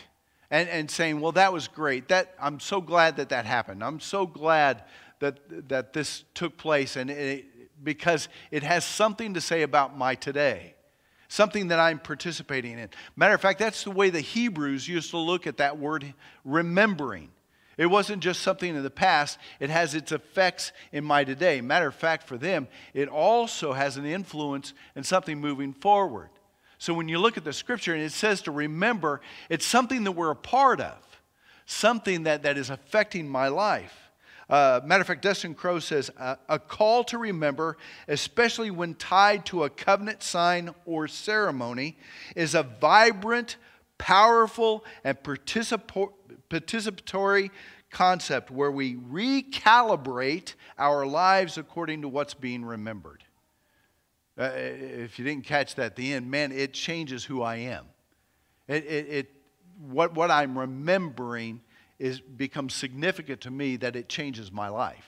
and, 0.50 0.68
and 0.70 0.90
saying, 0.90 1.20
well, 1.20 1.32
that 1.34 1.54
was 1.54 1.68
great. 1.68 2.08
That, 2.08 2.34
I'm 2.40 2.60
so 2.60 2.82
glad 2.82 3.18
that 3.18 3.30
that 3.30 3.46
happened. 3.46 3.84
I'm 3.84 4.00
so 4.00 4.26
glad 4.26 4.84
that, 5.20 5.70
that 5.70 5.94
this 5.94 6.24
took 6.34 6.58
place 6.58 6.96
and 6.96 7.10
it, 7.10 7.46
because 7.84 8.30
it 8.52 8.64
has 8.64 8.86
something 8.86 9.34
to 9.34 9.42
say 9.42 9.62
about 9.62 9.98
my 9.98 10.16
today, 10.16 10.76
something 11.28 11.70
that 11.70 11.80
I'm 11.80 12.00
participating 12.00 12.80
in. 12.80 12.90
Matter 13.16 13.34
of 13.34 13.42
fact, 13.42 13.60
that's 13.60 13.84
the 13.84 13.92
way 13.92 14.10
the 14.10 14.22
Hebrews 14.22 14.88
used 14.88 15.12
to 15.12 15.18
look 15.18 15.46
at 15.48 15.58
that 15.58 15.78
word 15.78 16.14
remembering. 16.44 17.30
It 17.78 17.88
wasn't 17.88 18.24
just 18.24 18.42
something 18.42 18.76
in 18.76 18.84
the 18.84 18.90
past, 18.90 19.38
it 19.60 19.70
has 19.70 19.96
its 19.96 20.12
effects 20.12 20.72
in 20.92 21.04
my 21.04 21.24
today. 21.24 21.62
Matter 21.62 21.88
of 21.88 21.96
fact, 21.96 22.28
for 22.28 22.38
them, 22.38 22.68
it 22.94 23.10
also 23.10 23.74
has 23.74 23.98
an 23.98 24.06
influence 24.06 24.74
in 24.96 25.04
something 25.04 25.40
moving 25.40 25.74
forward. 25.74 26.30
So 26.78 26.94
when 26.94 27.08
you 27.08 27.20
look 27.20 27.38
at 27.38 27.44
the 27.44 27.54
scripture 27.54 27.94
and 27.94 28.04
it 28.04 28.12
says 28.12 28.42
to 28.44 28.52
remember, 28.52 29.22
it's 29.50 29.66
something 29.66 30.04
that 30.04 30.12
we're 30.12 30.32
a 30.32 30.36
part 30.36 30.80
of, 30.80 30.98
something 31.66 32.24
that, 32.24 32.44
that 32.44 32.58
is 32.58 32.70
affecting 32.70 33.28
my 33.28 33.48
life. 33.48 34.06
Uh, 34.48 34.80
matter 34.86 35.02
of 35.02 35.08
fact, 35.08 35.24
Dustin 35.24 35.56
Crowe 35.56 35.80
says 35.80 36.12
a 36.20 36.60
call 36.60 37.04
to 37.06 37.18
remember, 37.18 37.78
especially 38.08 38.70
when 38.70 38.94
tied 38.94 39.46
to 39.48 39.64
a 39.64 39.70
covenant 39.70 40.22
sign 40.22 40.70
or 40.86 41.08
ceremony, 41.08 41.98
is 42.36 42.54
a 42.54 42.62
vibrant, 42.62 43.58
powerful, 43.98 44.86
and 45.04 45.18
participatory 45.24 47.50
concept 47.92 48.52
where 48.52 48.72
we 48.72 48.96
recalibrate 48.96 50.54
our 50.78 51.06
lives 51.06 51.58
according 51.58 52.02
to 52.02 52.10
what's 52.10 52.34
being 52.34 52.66
remembered. 52.66 53.24
Uh, 54.38 54.52
if 54.54 55.18
you 55.18 55.24
didn't 55.24 55.46
catch 55.46 55.76
that 55.76 55.86
at 55.86 55.96
the 55.96 56.14
end, 56.14 56.30
man, 56.30 56.52
it 56.52 56.74
changes 56.74 57.24
who 57.24 57.42
I 57.42 57.56
am. 57.56 57.86
It, 58.68 58.86
it, 58.86 59.08
it, 59.10 59.32
what, 59.90 60.14
what 60.14 60.30
I'm 60.30 60.58
remembering 60.58 61.62
is, 62.00 62.20
becomes 62.20 62.74
significant 62.74 63.42
to 63.42 63.52
me 63.52 63.78
that 63.78 63.96
it 63.96 64.10
changes 64.10 64.52
my 64.52 64.68
life. 64.68 65.08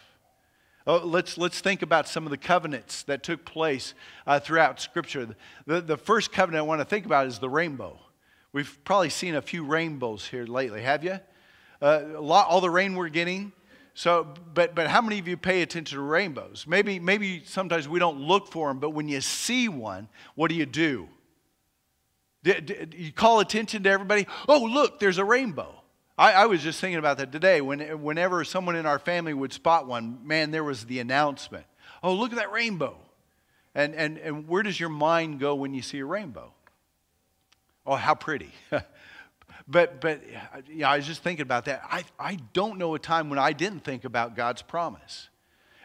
Oh, 0.86 1.01
let's, 1.03 1.38
let's 1.38 1.60
think 1.60 1.82
about 1.82 2.08
some 2.08 2.25
of 2.25 2.29
the 2.29 2.38
covenants 2.38 3.03
that 3.03 3.22
took 3.22 3.44
place 3.44 3.94
uh, 4.25 4.39
throughout 4.39 4.79
Scripture. 4.79 5.36
The, 5.65 5.82
the 5.82 5.98
first 5.98 6.32
covenant 6.32 6.60
I 6.60 6.65
want 6.65 6.79
to 6.79 6.86
think 6.86 7.06
about 7.06 7.27
is 7.27 7.39
the 7.39 7.50
rainbow. 7.50 8.00
We've 8.54 8.77
probably 8.84 9.10
seen 9.10 9.36
a 9.36 9.42
few 9.42 9.63
rainbows 9.63 10.25
here 10.27 10.46
lately, 10.46 10.82
have 10.82 11.04
you? 11.04 11.20
Uh, 11.82 12.04
lot, 12.20 12.48
all 12.48 12.62
the 12.62 12.70
rain 12.70 12.96
we're 12.96 13.10
getting. 13.10 13.51
So, 13.94 14.27
but, 14.54 14.75
but 14.75 14.88
how 14.88 15.01
many 15.01 15.20
of 15.20 15.27
you 15.27 15.38
pay 15.38 15.62
attention 15.62 15.98
to 15.98 16.01
rainbows? 16.01 16.66
Maybe, 16.68 17.00
maybe 17.00 17.44
sometimes 17.46 17.88
we 17.88 18.00
don't 18.00 18.20
look 18.20 18.51
for 18.51 18.68
them, 18.68 18.80
but 18.80 18.92
when 18.92 19.10
you 19.10 19.22
see 19.22 19.70
one, 19.70 20.08
what 20.36 20.50
do 20.50 20.56
you 20.56 20.66
do? 20.66 21.10
do, 22.44 22.88
you 22.96 23.12
call 23.12 23.39
attention 23.39 23.84
to 23.84 23.89
everybody? 23.89 24.27
Oh, 24.48 24.63
look, 24.63 25.00
there's 25.00 25.18
a 25.18 25.25
rainbow. 25.25 25.74
I, 26.18 26.34
I, 26.34 26.46
was 26.46 26.63
just 26.63 26.80
thinking 26.80 26.98
about 26.98 27.18
that 27.18 27.32
today. 27.32 27.62
When, 27.62 27.80
whenever 28.01 28.44
someone 28.44 28.75
in 28.75 28.86
our 28.86 29.00
family 29.00 29.34
would 29.34 29.54
spot 29.54 29.88
one, 29.88 30.20
man, 30.25 30.51
there 30.51 30.63
was 30.63 30.86
the 30.86 31.00
announcement. 31.00 31.66
Oh, 32.01 32.13
look 32.13 32.32
at 32.32 32.38
that 32.38 32.51
rainbow. 32.51 32.98
And, 33.75 33.94
and, 33.94 34.18
and 34.18 34.48
where 34.48 34.63
does 34.63 34.80
your 34.80 34.89
mind 34.89 35.39
go 35.39 35.56
when 35.56 35.74
you 35.74 35.82
see 35.82 36.00
a 36.00 36.06
rainbow? 36.06 36.54
Oh, 37.88 37.96
how 37.96 38.15
pretty. 38.15 38.51
but, 39.67 40.01
but 40.01 40.22
yeah, 40.70 40.89
I 40.89 40.98
was 40.98 41.08
just 41.08 41.24
thinking 41.24 41.44
about 41.44 41.65
that. 41.65 41.82
I, 41.89 42.03
I 42.20 42.38
don't 42.51 42.77
know 42.77 42.94
a 42.96 43.00
time 43.00 43.29
when 43.29 43.39
I 43.39 43.53
didn't 43.53 43.86
think 43.86 44.03
about 44.03 44.36
God's 44.36 44.62
promise. 44.62 45.29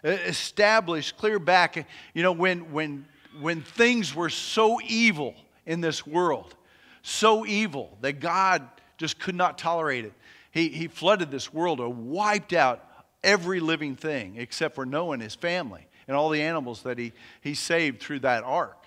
Established 0.02 1.16
clear 1.16 1.38
back, 1.38 1.86
you 2.12 2.24
know, 2.24 2.32
when, 2.32 2.72
when, 2.72 3.06
when 3.40 3.62
things 3.62 4.16
were 4.16 4.30
so 4.30 4.80
evil 4.84 5.36
in 5.64 5.80
this 5.80 6.04
world, 6.04 6.56
so 7.02 7.46
evil 7.46 7.96
that 8.00 8.18
God 8.18 8.68
just 8.98 9.20
could 9.20 9.36
not 9.36 9.56
tolerate 9.56 10.04
it. 10.04 10.12
He, 10.50 10.68
he 10.68 10.88
flooded 10.88 11.30
this 11.30 11.54
world 11.54 11.78
or 11.78 11.88
wiped 11.88 12.52
out 12.52 12.84
every 13.22 13.60
living 13.60 13.94
thing 13.94 14.34
except 14.38 14.74
for 14.74 14.84
Noah 14.84 15.12
and 15.12 15.22
his 15.22 15.36
family 15.36 15.86
and 16.08 16.16
all 16.16 16.30
the 16.30 16.42
animals 16.42 16.82
that 16.82 16.98
he, 16.98 17.12
he 17.40 17.54
saved 17.54 18.00
through 18.00 18.20
that 18.20 18.42
ark. 18.42 18.81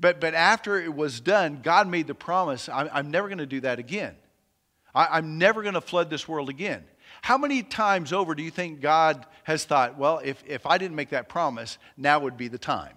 But, 0.00 0.20
but 0.20 0.34
after 0.34 0.80
it 0.80 0.94
was 0.94 1.20
done, 1.20 1.60
God 1.62 1.88
made 1.88 2.06
the 2.06 2.14
promise 2.14 2.68
I'm, 2.68 2.88
I'm 2.92 3.10
never 3.10 3.28
going 3.28 3.38
to 3.38 3.46
do 3.46 3.60
that 3.60 3.78
again. 3.78 4.14
I, 4.94 5.18
I'm 5.18 5.38
never 5.38 5.62
going 5.62 5.74
to 5.74 5.80
flood 5.80 6.10
this 6.10 6.28
world 6.28 6.48
again. 6.48 6.84
How 7.22 7.38
many 7.38 7.62
times 7.62 8.12
over 8.12 8.34
do 8.34 8.42
you 8.42 8.50
think 8.50 8.80
God 8.80 9.26
has 9.44 9.64
thought, 9.64 9.98
well, 9.98 10.20
if, 10.24 10.42
if 10.46 10.66
I 10.66 10.78
didn't 10.78 10.94
make 10.94 11.10
that 11.10 11.28
promise, 11.28 11.78
now 11.96 12.20
would 12.20 12.36
be 12.36 12.48
the 12.48 12.58
time? 12.58 12.94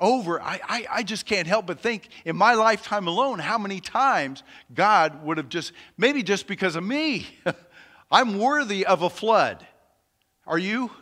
Over, 0.00 0.40
I, 0.40 0.60
I, 0.62 0.86
I 0.90 1.02
just 1.02 1.26
can't 1.26 1.48
help 1.48 1.66
but 1.66 1.80
think 1.80 2.08
in 2.24 2.36
my 2.36 2.54
lifetime 2.54 3.08
alone 3.08 3.40
how 3.40 3.58
many 3.58 3.80
times 3.80 4.44
God 4.72 5.24
would 5.24 5.38
have 5.38 5.48
just, 5.48 5.72
maybe 5.96 6.22
just 6.22 6.46
because 6.46 6.76
of 6.76 6.84
me, 6.84 7.26
I'm 8.10 8.38
worthy 8.38 8.86
of 8.86 9.02
a 9.02 9.10
flood. 9.10 9.66
Are 10.46 10.58
you? 10.58 10.92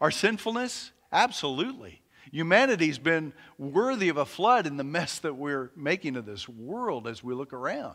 Our 0.00 0.10
sinfulness? 0.10 0.92
Absolutely. 1.10 2.02
Humanity's 2.34 2.98
been 2.98 3.32
worthy 3.58 4.08
of 4.08 4.16
a 4.16 4.26
flood 4.26 4.66
in 4.66 4.76
the 4.76 4.82
mess 4.82 5.20
that 5.20 5.34
we're 5.34 5.70
making 5.76 6.16
of 6.16 6.26
this 6.26 6.48
world 6.48 7.06
as 7.06 7.22
we 7.22 7.32
look 7.32 7.52
around, 7.52 7.94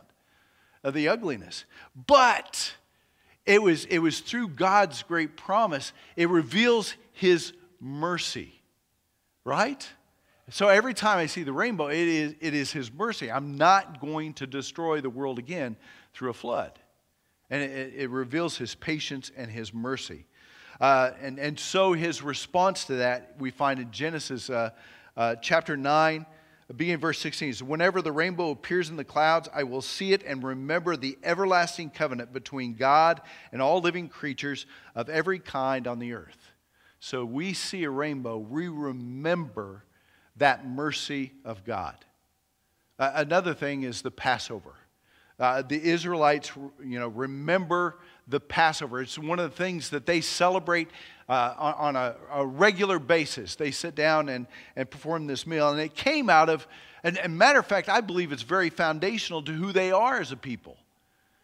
of 0.82 0.94
the 0.94 1.10
ugliness. 1.10 1.66
But 2.08 2.74
it 3.46 3.62
was, 3.62 3.84
it 3.84 4.00
was 4.00 4.22
through 4.22 4.48
God's 4.50 5.04
great 5.04 5.36
promise, 5.36 5.92
it 6.16 6.30
reveals 6.30 6.94
His 7.12 7.52
mercy, 7.82 8.54
right? 9.44 9.86
So 10.52 10.70
every 10.70 10.94
time 10.94 11.18
I 11.18 11.26
see 11.26 11.44
the 11.44 11.52
rainbow, 11.52 11.88
it 11.88 11.98
is, 11.98 12.36
it 12.40 12.54
is 12.54 12.72
His 12.72 12.94
mercy. 12.94 13.30
I'm 13.30 13.58
not 13.58 14.00
going 14.00 14.36
to 14.36 14.48
destroy 14.48 15.02
the 15.02 15.10
world 15.10 15.38
again 15.38 15.76
through 16.14 16.30
a 16.30 16.34
flood. 16.34 16.80
And 17.50 17.62
it, 17.62 17.94
it 17.94 18.10
reveals 18.10 18.58
His 18.58 18.74
patience 18.74 19.34
and 19.36 19.52
His 19.52 19.74
mercy. 19.74 20.28
Uh, 20.80 21.12
and, 21.22 21.40
and 21.40 21.60
so 21.60 21.94
his 21.94 22.22
response 22.22 22.86
to 22.86 22.96
that 22.96 23.36
we 23.38 23.52
find 23.52 23.80
in 23.80 23.92
Genesis 23.92 24.50
uh, 24.50 24.70
uh, 25.18 25.36
chapter 25.36 25.76
9, 25.76 26.26
beginning 26.76 27.02
verse 27.02 27.20
16. 27.20 27.54
So 27.54 27.66
whenever 27.66 28.02
the 28.02 28.12
rainbow 28.12 28.52
appears 28.52 28.90
in 28.90 28.96
the 28.96 29.04
clouds, 29.04 29.50
I 29.54 29.64
will 29.64 29.82
see 29.82 30.14
it 30.14 30.24
and 30.26 30.42
remember 30.42 30.96
the 30.96 31.18
everlasting 31.24 31.90
covenant 31.90 32.32
between 32.32 32.76
God 32.76 33.22
and 33.52 33.62
all 33.62 33.82
living 33.82 34.08
creatures 34.08 34.66
of 34.96 35.10
every 35.10 35.40
kind 35.40 35.86
on 35.88 36.00
the 36.00 36.14
earth. 36.14 36.52
So 37.02 37.26
we 37.26 37.54
see 37.54 37.84
a 37.84 37.90
rainbow, 37.90 38.38
we 38.38 38.68
remember 38.68 39.84
that 40.38 40.66
mercy 40.66 41.34
of 41.44 41.66
God. 41.66 41.96
Another 42.98 43.54
thing 43.54 43.84
is 43.84 44.02
the 44.02 44.12
Passover. 44.12 44.74
Uh, 45.40 45.62
the 45.62 45.82
Israelites, 45.82 46.52
you 46.84 47.00
know, 47.00 47.08
remember 47.08 47.96
the 48.28 48.40
Passover. 48.40 49.02
It's 49.02 49.18
one 49.18 49.40
of 49.40 49.50
the 49.50 49.56
things 49.56 49.90
that 49.90 50.06
they 50.06 50.22
celebrate 50.22 50.90
uh, 51.30 51.54
on, 51.58 51.74
on 51.74 51.96
a, 51.96 52.16
a, 52.32 52.46
regular 52.46 53.00
basis. 53.00 53.56
They 53.56 53.72
sit 53.72 53.96
down 53.96 54.30
and, 54.30 54.48
and 54.76 54.90
perform 54.90 55.28
this 55.28 55.48
meal. 55.48 55.70
And 55.70 55.80
it 55.80 55.96
came 55.96 56.30
out 56.30 56.50
of, 56.50 56.68
and, 57.04 57.18
and 57.18 57.38
matter 57.38 57.60
of 57.60 57.66
fact, 57.66 57.88
I 57.88 58.02
believe 58.02 58.32
it's 58.32 58.44
very 58.44 58.70
foundational 58.70 59.42
to 59.44 59.52
who 59.52 59.72
they 59.72 59.92
are 59.92 60.20
as 60.20 60.32
a 60.32 60.36
people. 60.36 60.78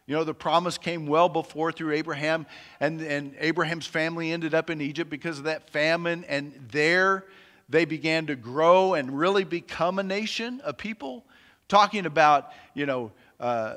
You 0.07 0.15
know, 0.15 0.23
the 0.23 0.33
promise 0.33 0.77
came 0.77 1.07
well 1.07 1.29
before 1.29 1.71
through 1.71 1.93
Abraham, 1.93 2.45
and, 2.79 3.01
and 3.01 3.35
Abraham's 3.39 3.87
family 3.87 4.31
ended 4.31 4.53
up 4.53 4.69
in 4.69 4.79
Egypt 4.81 5.09
because 5.09 5.39
of 5.39 5.45
that 5.45 5.69
famine. 5.71 6.23
And 6.25 6.67
there 6.71 7.25
they 7.69 7.85
began 7.85 8.27
to 8.27 8.35
grow 8.35 8.93
and 8.93 9.17
really 9.17 9.43
become 9.43 9.97
a 9.97 10.03
nation, 10.03 10.61
a 10.63 10.73
people. 10.73 11.25
Talking 11.67 12.05
about, 12.05 12.51
you 12.75 12.85
know, 12.85 13.11
uh, 13.39 13.75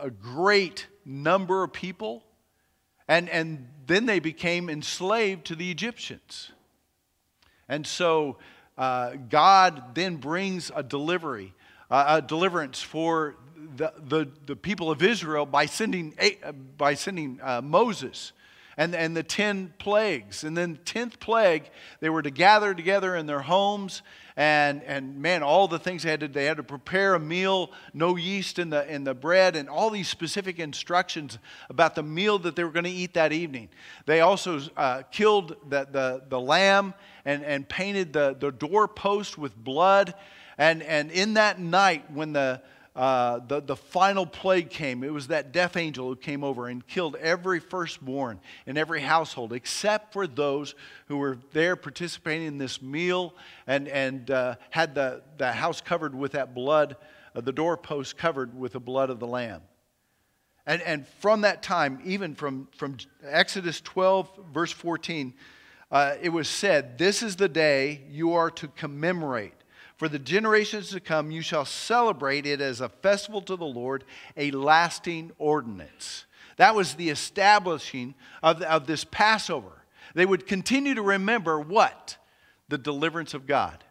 a 0.00 0.10
great 0.10 0.86
number 1.04 1.62
of 1.62 1.72
people 1.72 2.22
and, 3.08 3.28
and 3.28 3.68
then 3.86 4.06
they 4.06 4.18
became 4.18 4.68
enslaved 4.68 5.46
to 5.46 5.54
the 5.54 5.70
Egyptians. 5.70 6.50
And 7.68 7.86
so 7.86 8.38
uh, 8.76 9.12
God 9.28 9.94
then 9.94 10.16
brings 10.16 10.70
a 10.74 10.82
delivery, 10.82 11.54
uh, 11.90 12.20
a 12.22 12.22
deliverance 12.22 12.82
for 12.82 13.36
the, 13.76 13.92
the, 13.96 14.28
the, 14.46 14.56
people 14.56 14.90
of 14.90 15.02
Israel 15.02 15.46
by 15.46 15.66
sending, 15.66 16.14
by 16.76 16.94
sending 16.94 17.40
uh, 17.42 17.60
Moses 17.62 18.32
and, 18.76 18.94
and 18.94 19.16
the 19.16 19.22
10 19.22 19.74
plagues. 19.78 20.44
And 20.44 20.56
then, 20.56 20.78
10th 20.84 21.18
plague, 21.18 21.70
they 22.00 22.10
were 22.10 22.22
to 22.22 22.30
gather 22.30 22.74
together 22.74 23.16
in 23.16 23.26
their 23.26 23.40
homes. 23.40 24.02
And, 24.38 24.82
and 24.82 25.16
man, 25.22 25.42
all 25.42 25.66
the 25.66 25.78
things 25.78 26.02
they 26.02 26.10
had 26.10 26.20
to, 26.20 26.28
they 26.28 26.44
had 26.44 26.58
to 26.58 26.62
prepare 26.62 27.14
a 27.14 27.18
meal, 27.18 27.70
no 27.94 28.16
yeast 28.16 28.58
in 28.58 28.68
the, 28.68 28.86
in 28.92 29.02
the 29.02 29.14
bread, 29.14 29.56
and 29.56 29.66
all 29.66 29.88
these 29.88 30.08
specific 30.08 30.58
instructions 30.58 31.38
about 31.70 31.94
the 31.94 32.02
meal 32.02 32.38
that 32.40 32.54
they 32.54 32.62
were 32.62 32.70
going 32.70 32.84
to 32.84 32.90
eat 32.90 33.14
that 33.14 33.32
evening. 33.32 33.70
They 34.04 34.20
also 34.20 34.60
uh, 34.76 35.04
killed 35.10 35.56
the, 35.66 35.88
the, 35.90 36.22
the 36.28 36.40
lamb 36.40 36.92
and, 37.24 37.42
and 37.44 37.66
painted 37.66 38.12
the, 38.12 38.36
the 38.38 38.52
doorpost 38.52 39.38
with 39.38 39.56
blood. 39.56 40.12
And, 40.58 40.82
and 40.82 41.10
in 41.10 41.34
that 41.34 41.58
night, 41.58 42.10
when 42.10 42.34
the, 42.34 42.60
uh, 42.96 43.40
the, 43.46 43.60
the 43.60 43.76
final 43.76 44.24
plague 44.24 44.70
came. 44.70 45.04
It 45.04 45.12
was 45.12 45.28
that 45.28 45.52
death 45.52 45.76
angel 45.76 46.08
who 46.08 46.16
came 46.16 46.42
over 46.42 46.66
and 46.66 46.84
killed 46.86 47.14
every 47.16 47.60
firstborn 47.60 48.40
in 48.64 48.78
every 48.78 49.02
household, 49.02 49.52
except 49.52 50.14
for 50.14 50.26
those 50.26 50.74
who 51.06 51.18
were 51.18 51.36
there 51.52 51.76
participating 51.76 52.46
in 52.46 52.56
this 52.56 52.80
meal 52.80 53.34
and, 53.66 53.86
and 53.88 54.30
uh, 54.30 54.54
had 54.70 54.94
the, 54.94 55.22
the 55.36 55.52
house 55.52 55.82
covered 55.82 56.14
with 56.14 56.32
that 56.32 56.54
blood, 56.54 56.96
uh, 57.34 57.42
the 57.42 57.52
doorpost 57.52 58.16
covered 58.16 58.58
with 58.58 58.72
the 58.72 58.80
blood 58.80 59.10
of 59.10 59.20
the 59.20 59.26
Lamb. 59.26 59.60
And, 60.66 60.80
and 60.80 61.06
from 61.20 61.42
that 61.42 61.62
time, 61.62 62.00
even 62.02 62.34
from, 62.34 62.66
from 62.78 62.96
Exodus 63.22 63.82
12, 63.82 64.40
verse 64.54 64.72
14, 64.72 65.34
uh, 65.90 66.14
it 66.22 66.30
was 66.30 66.48
said, 66.48 66.96
This 66.96 67.22
is 67.22 67.36
the 67.36 67.48
day 67.48 68.04
you 68.10 68.32
are 68.32 68.50
to 68.52 68.68
commemorate 68.68 69.52
for 69.96 70.08
the 70.08 70.18
generations 70.18 70.90
to 70.90 71.00
come, 71.00 71.30
you 71.30 71.40
shall 71.40 71.64
celebrate 71.64 72.46
it 72.46 72.60
as 72.60 72.80
a 72.80 72.88
festival 72.88 73.40
to 73.42 73.56
the 73.56 73.64
Lord, 73.64 74.04
a 74.36 74.50
lasting 74.50 75.32
ordinance. 75.38 76.26
That 76.56 76.74
was 76.74 76.94
the 76.94 77.10
establishing 77.10 78.14
of, 78.42 78.62
of 78.62 78.86
this 78.86 79.04
Passover. 79.04 79.72
They 80.14 80.26
would 80.26 80.46
continue 80.46 80.94
to 80.94 81.02
remember 81.02 81.60
what? 81.60 82.16
The 82.68 82.78
deliverance 82.78 83.34
of 83.34 83.46
God. 83.46 83.84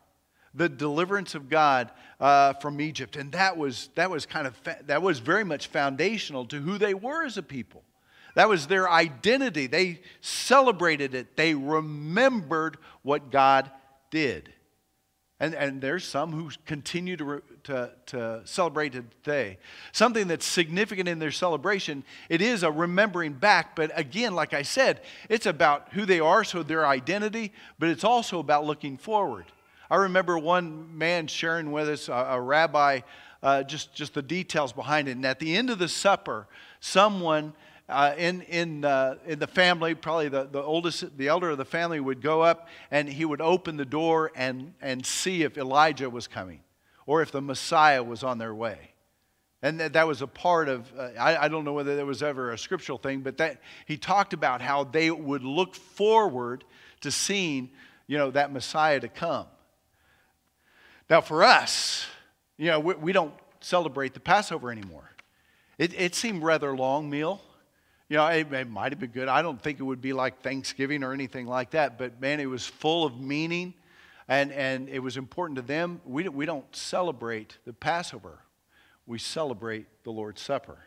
The 0.54 0.70
deliverance 0.70 1.36
of 1.36 1.50
God 1.50 1.91
uh, 2.20 2.54
from 2.54 2.82
Egypt. 2.82 3.15
And 3.15 3.32
that 3.34 3.58
was, 3.58 3.89
that 3.96 4.10
was 4.10 4.26
kind 4.26 4.48
of, 4.48 4.58
that 4.88 5.02
was 5.02 5.20
very 5.20 5.44
much 5.44 5.68
foundational 5.68 6.46
to 6.46 6.58
who 6.60 6.78
they 6.78 6.94
were 6.94 7.26
as 7.26 7.38
a 7.38 7.44
people. 7.44 7.84
That 8.36 8.50
was 8.50 8.68
their 8.68 8.89
identity. 8.89 9.68
They 9.68 10.02
celebrated 10.22 11.15
it. 11.15 11.36
They 11.36 11.56
remembered 11.56 12.78
what 13.02 13.32
God 13.32 13.72
did. 14.12 14.52
And, 15.39 15.54
and 15.54 15.82
there's 15.82 16.06
some 16.06 16.32
who 16.32 16.50
continue 16.65 17.17
to, 17.17 17.41
to, 17.65 17.91
to 18.06 18.41
celebrate 18.45 18.93
today. 18.93 19.58
Something 19.91 20.30
that's 20.30 20.45
significant 20.45 21.10
in 21.10 21.19
their 21.19 21.32
celebration, 21.32 22.06
it 22.30 22.41
is 22.41 22.63
a 22.63 22.71
remembering 22.71 23.34
back, 23.34 23.76
but 23.76 23.91
again, 23.95 24.34
like 24.34 24.54
I 24.54 24.62
said, 24.62 25.02
it's 25.28 25.45
about 25.45 25.89
who 25.91 26.06
they 26.06 26.21
are, 26.21 26.45
so 26.45 26.63
their 26.63 26.88
identity, 26.88 27.52
but 27.80 27.89
it's 27.89 28.06
also 28.06 28.39
about 28.39 28.65
looking 28.65 28.98
forward. 28.98 29.45
I 29.89 29.98
remember 29.98 30.39
one 30.39 30.98
man 30.98 31.28
sharing 31.28 31.71
with 31.71 31.89
us, 31.89 32.08
a, 32.08 32.13
a 32.13 32.41
rabbi, 32.41 33.02
uh, 33.43 33.63
just, 33.63 33.93
just 33.93 34.13
the 34.13 34.21
details 34.21 34.71
behind 34.71 35.10
it. 35.10 35.17
And 35.17 35.26
at 35.26 35.39
the 35.39 35.56
end 35.56 35.69
of 35.69 35.80
the 35.80 35.89
supper, 35.89 36.48
someone 36.80 37.54
uh, 37.88 38.15
in, 38.17 38.41
in, 38.41 38.84
uh, 38.84 39.15
in 39.28 39.38
the 39.38 39.48
family, 39.48 39.93
probably 39.93 40.30
the, 40.30 40.48
the 40.52 40.62
oldest, 40.62 41.17
the 41.17 41.28
elder 41.28 41.52
of 41.52 41.58
the 41.58 41.65
family 41.65 42.00
would 42.00 42.21
go 42.21 42.41
up 42.41 42.67
and 42.89 43.08
he 43.08 43.26
would 43.26 43.41
open 43.41 43.78
the 43.78 43.86
door 43.86 44.32
and, 44.36 44.74
and 44.82 45.06
see 45.06 45.43
if 45.43 45.58
Elijah 45.58 46.10
was 46.10 46.28
coming 46.28 46.62
or 47.06 47.21
if 47.21 47.32
the 47.32 47.41
Messiah 47.41 48.04
was 48.04 48.24
on 48.24 48.39
their 48.39 48.56
way. 48.56 48.91
And 49.62 49.80
that, 49.80 49.93
that 49.93 50.08
was 50.08 50.21
a 50.21 50.28
part 50.28 50.67
of, 50.67 50.91
uh, 50.98 51.10
I, 51.19 51.45
I 51.45 51.48
don't 51.48 51.63
know 51.63 51.74
whether 51.74 51.95
there 51.95 52.06
was 52.06 52.24
ever 52.24 52.52
a 52.52 52.58
scriptural 52.58 52.98
thing, 52.98 53.21
but 53.21 53.38
that 53.38 53.62
he 53.86 53.98
talked 53.98 54.34
about 54.34 54.62
how 54.62 54.84
they 54.84 55.12
would 55.12 55.43
look 55.43 55.76
forward 55.76 56.63
to 57.02 57.12
seeing, 57.12 57.69
you 58.08 58.17
know, 58.17 58.32
that 58.32 58.52
Messiah 58.52 59.00
to 59.00 59.08
come. 59.08 59.45
Now, 61.10 61.21
for 61.21 61.43
us, 61.43 62.06
you 62.58 62.67
know, 62.67 62.80
we, 62.80 62.93
we 62.95 63.12
don't 63.12 63.34
celebrate 63.60 64.15
the 64.15 64.19
Passover 64.19 64.71
anymore. 64.71 65.12
It, 65.78 65.93
it 66.00 66.15
seemed 66.15 66.41
rather 66.41 66.76
long 66.76 67.10
meal. 67.10 67.41
You 68.08 68.18
know, 68.18 68.28
it, 68.28 68.52
it 68.54 68.70
might 68.70 68.91
have 68.91 69.00
been 69.00 69.12
good. 69.12 69.28
I 69.28 69.41
don't 69.41 69.62
think 69.62 69.80
it 69.80 69.84
would 69.84 70.02
be 70.02 70.13
like 70.13 70.41
Thanksgiving 70.41 71.04
or 71.04 71.12
anything 71.13 71.48
like 71.48 71.72
that, 71.72 71.98
but 71.98 72.22
man, 72.22 72.39
it 72.39 72.46
was 72.46 72.65
full 72.65 73.04
of 73.04 73.20
meaning 73.20 73.74
and, 74.28 74.52
and 74.52 74.89
it 74.89 75.00
was 75.00 75.18
important 75.18 75.58
to 75.58 75.62
them. 75.62 76.02
We, 76.06 76.28
we 76.30 76.46
don't 76.46 76.74
celebrate 76.76 77.58
the 77.65 77.74
Passover. 77.74 78.39
we 79.06 79.20
celebrate 79.20 79.86
the 80.04 80.12
Lord's 80.12 80.41
Supper. 80.41 80.78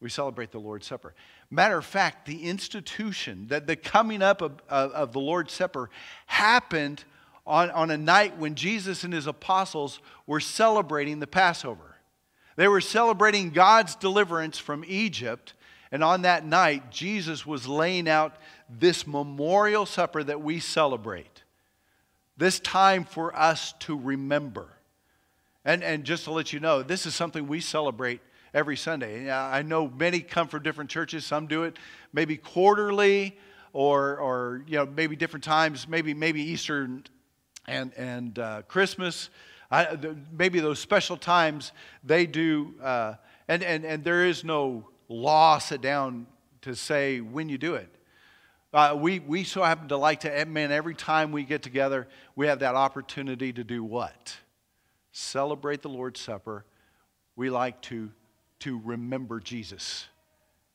We 0.00 0.10
celebrate 0.10 0.52
the 0.52 0.60
Lord's 0.60 0.86
Supper. 0.86 1.14
Matter 1.50 1.78
of 1.78 1.84
fact, 1.84 2.26
the 2.26 2.44
institution, 2.44 3.48
that 3.48 3.66
the 3.66 3.76
coming 3.76 4.22
up 4.22 4.42
of, 4.42 4.60
of, 4.68 4.92
of, 4.92 5.12
the 5.12 5.20
Lord's 5.20 5.52
Supper 5.52 5.90
happened 6.26 7.04
on, 7.46 7.70
on 7.70 7.90
a 7.90 7.96
night 7.96 8.36
when 8.38 8.54
Jesus 8.54 9.04
and 9.04 9.12
his 9.12 9.26
apostles 9.26 10.00
were 10.26 10.40
celebrating 10.40 11.18
the 11.18 11.26
Passover. 11.26 11.96
They 12.56 12.68
were 12.68 12.80
celebrating 12.80 13.50
God's 13.50 13.94
deliverance 13.94 14.58
from 14.58 14.84
Egypt, 14.86 15.54
and 15.90 16.04
on 16.04 16.22
that 16.22 16.44
night, 16.44 16.90
Jesus 16.90 17.46
was 17.46 17.66
laying 17.66 18.08
out 18.08 18.36
this 18.68 19.06
memorial 19.06 19.86
supper 19.86 20.22
that 20.22 20.42
we 20.42 20.60
celebrate. 20.60 21.42
This 22.36 22.60
time 22.60 23.04
for 23.04 23.34
us 23.36 23.72
to 23.80 23.98
remember. 23.98 24.68
And, 25.64 25.82
and 25.82 26.04
just 26.04 26.24
to 26.24 26.30
let 26.30 26.52
you 26.52 26.60
know, 26.60 26.82
this 26.82 27.06
is 27.06 27.14
something 27.14 27.48
we 27.48 27.60
celebrate 27.60 28.20
every 28.54 28.76
Sunday. 28.76 29.30
I 29.30 29.62
know 29.62 29.88
many 29.88 30.20
come 30.20 30.48
from 30.48 30.62
different 30.62 30.90
churches. 30.90 31.24
Some 31.26 31.46
do 31.46 31.64
it 31.64 31.76
maybe 32.12 32.36
quarterly 32.36 33.36
or, 33.72 34.18
or 34.18 34.62
you 34.66 34.76
know, 34.78 34.86
maybe 34.86 35.16
different 35.16 35.44
times, 35.44 35.88
maybe, 35.88 36.14
maybe 36.14 36.42
Easter 36.42 36.88
and, 37.66 37.92
and 37.94 38.38
uh, 38.38 38.62
Christmas. 38.68 39.30
I, 39.70 39.98
maybe 40.32 40.60
those 40.60 40.78
special 40.78 41.16
times 41.16 41.72
they 42.02 42.26
do, 42.26 42.74
uh, 42.82 43.14
and, 43.48 43.62
and, 43.62 43.84
and 43.84 44.02
there 44.02 44.24
is 44.24 44.44
no 44.44 44.88
law 45.08 45.58
set 45.58 45.80
down 45.80 46.26
to 46.62 46.74
say 46.74 47.20
when 47.20 47.48
you 47.48 47.58
do 47.58 47.74
it. 47.74 47.88
Uh, 48.72 48.94
we, 48.98 49.18
we 49.18 49.44
so 49.44 49.62
happen 49.62 49.88
to 49.88 49.96
like 49.96 50.20
to, 50.20 50.46
man, 50.46 50.70
every 50.70 50.94
time 50.94 51.32
we 51.32 51.42
get 51.42 51.62
together, 51.62 52.06
we 52.36 52.46
have 52.46 52.58
that 52.58 52.74
opportunity 52.74 53.52
to 53.52 53.64
do 53.64 53.82
what? 53.82 54.36
Celebrate 55.12 55.80
the 55.80 55.88
Lord's 55.88 56.20
Supper. 56.20 56.64
We 57.34 57.48
like 57.48 57.80
to 57.82 58.10
to 58.60 58.80
remember 58.84 59.40
Jesus 59.40 60.06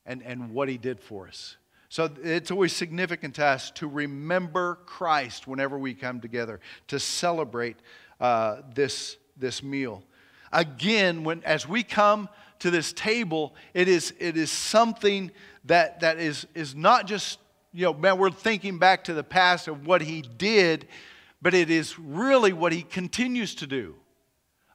and, 0.06 0.22
and 0.24 0.52
what 0.52 0.70
he 0.70 0.78
did 0.78 1.00
for 1.00 1.28
us. 1.28 1.58
So 1.90 2.10
it's 2.24 2.50
always 2.50 2.74
significant 2.74 3.36
to 3.36 3.46
us 3.46 3.72
to 3.72 3.88
remember 3.88 4.80
Christ 4.86 5.48
whenever 5.48 5.78
we 5.78 5.94
come 5.94 6.22
together, 6.22 6.60
to 6.88 7.00
celebrate 7.00 7.78
uh, 8.20 8.62
this, 8.74 9.18
this 9.38 9.62
meal. 9.62 10.04
Again, 10.52 11.24
when, 11.24 11.44
as 11.44 11.68
we 11.68 11.84
come 11.84 12.30
to 12.60 12.72
this 12.72 12.94
table, 12.94 13.56
it 13.74 13.88
is, 13.88 14.14
it 14.20 14.38
is 14.38 14.52
something 14.52 15.32
that, 15.66 16.00
that 16.02 16.20
is, 16.20 16.48
is 16.54 16.76
not 16.76 17.08
just, 17.08 17.40
you 17.74 17.86
know, 17.86 17.94
man, 17.94 18.18
we're 18.18 18.32
thinking 18.32 18.78
back 18.78 19.06
to 19.06 19.14
the 19.14 19.24
past 19.24 19.68
of 19.68 19.86
what 19.86 20.02
he 20.02 20.22
did, 20.22 20.88
but 21.42 21.54
it 21.54 21.70
is 21.70 21.98
really 22.00 22.54
what 22.54 22.72
he 22.72 22.84
continues 22.84 23.56
to 23.56 23.68
do. 23.68 23.96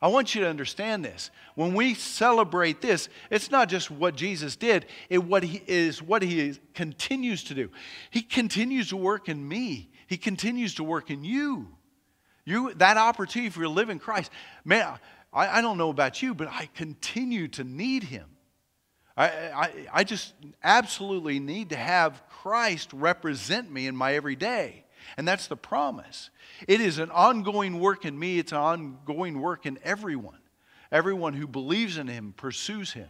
I 0.01 0.09
want 0.09 0.35
you 0.35 0.43
to 0.43 0.49
understand 0.49 1.05
this. 1.05 1.31
When 1.57 1.75
we 1.75 1.95
celebrate 1.95 2.81
this, 2.81 3.09
it's 3.31 3.51
not 3.51 3.69
just 3.69 3.91
what 3.91 4.15
Jesus 4.15 4.55
did, 4.55 4.87
it 5.09 5.25
what 5.25 5.43
he 5.43 5.63
is 5.67 6.01
what 6.01 6.23
he 6.23 6.55
continues 6.75 7.43
to 7.45 7.55
do. 7.55 7.71
He 8.11 8.23
continues 8.23 8.91
to 8.91 8.97
work 8.97 9.29
in 9.29 9.47
me. 9.47 9.91
He 10.07 10.17
continues 10.17 10.75
to 10.75 10.85
work 10.85 11.11
in 11.11 11.25
you. 11.25 11.69
You 12.45 12.73
that 12.75 12.97
opportunity 12.97 13.51
for 13.51 13.61
you 13.61 13.67
to 13.67 13.73
live 13.73 13.91
in 13.91 13.99
Christ. 13.99 14.31
Man, 14.65 14.99
I, 15.33 15.59
I 15.59 15.61
don't 15.61 15.79
know 15.79 15.91
about 15.91 16.23
you, 16.23 16.35
but 16.35 16.49
I 16.49 16.69
continue 16.75 17.49
to 17.49 17.65
need 17.65 18.05
him. 18.05 18.27
I, 19.17 19.27
I, 19.29 19.71
I 19.93 20.05
just 20.05 20.33
absolutely 20.63 21.41
need 21.41 21.71
to 21.71 21.77
have 21.77 22.23
Christ 22.29 22.93
represent 22.93 23.71
me 23.71 23.87
in 23.87 23.97
my 23.97 24.15
everyday. 24.15 24.85
And 25.17 25.27
that's 25.27 25.49
the 25.49 25.57
promise. 25.57 26.31
It 26.67 26.81
is 26.81 26.99
an 26.99 27.11
ongoing 27.11 27.81
work 27.81 28.05
in 28.05 28.19
me, 28.19 28.39
it's 28.39 28.53
an 28.53 28.59
ongoing 28.59 29.41
work 29.41 29.67
in 29.67 29.79
everyone. 29.83 30.39
Everyone 30.91 31.35
who 31.35 31.47
believes 31.47 31.99
in 31.99 32.07
Him 32.07 32.33
pursues 32.37 32.93
Him. 32.93 33.09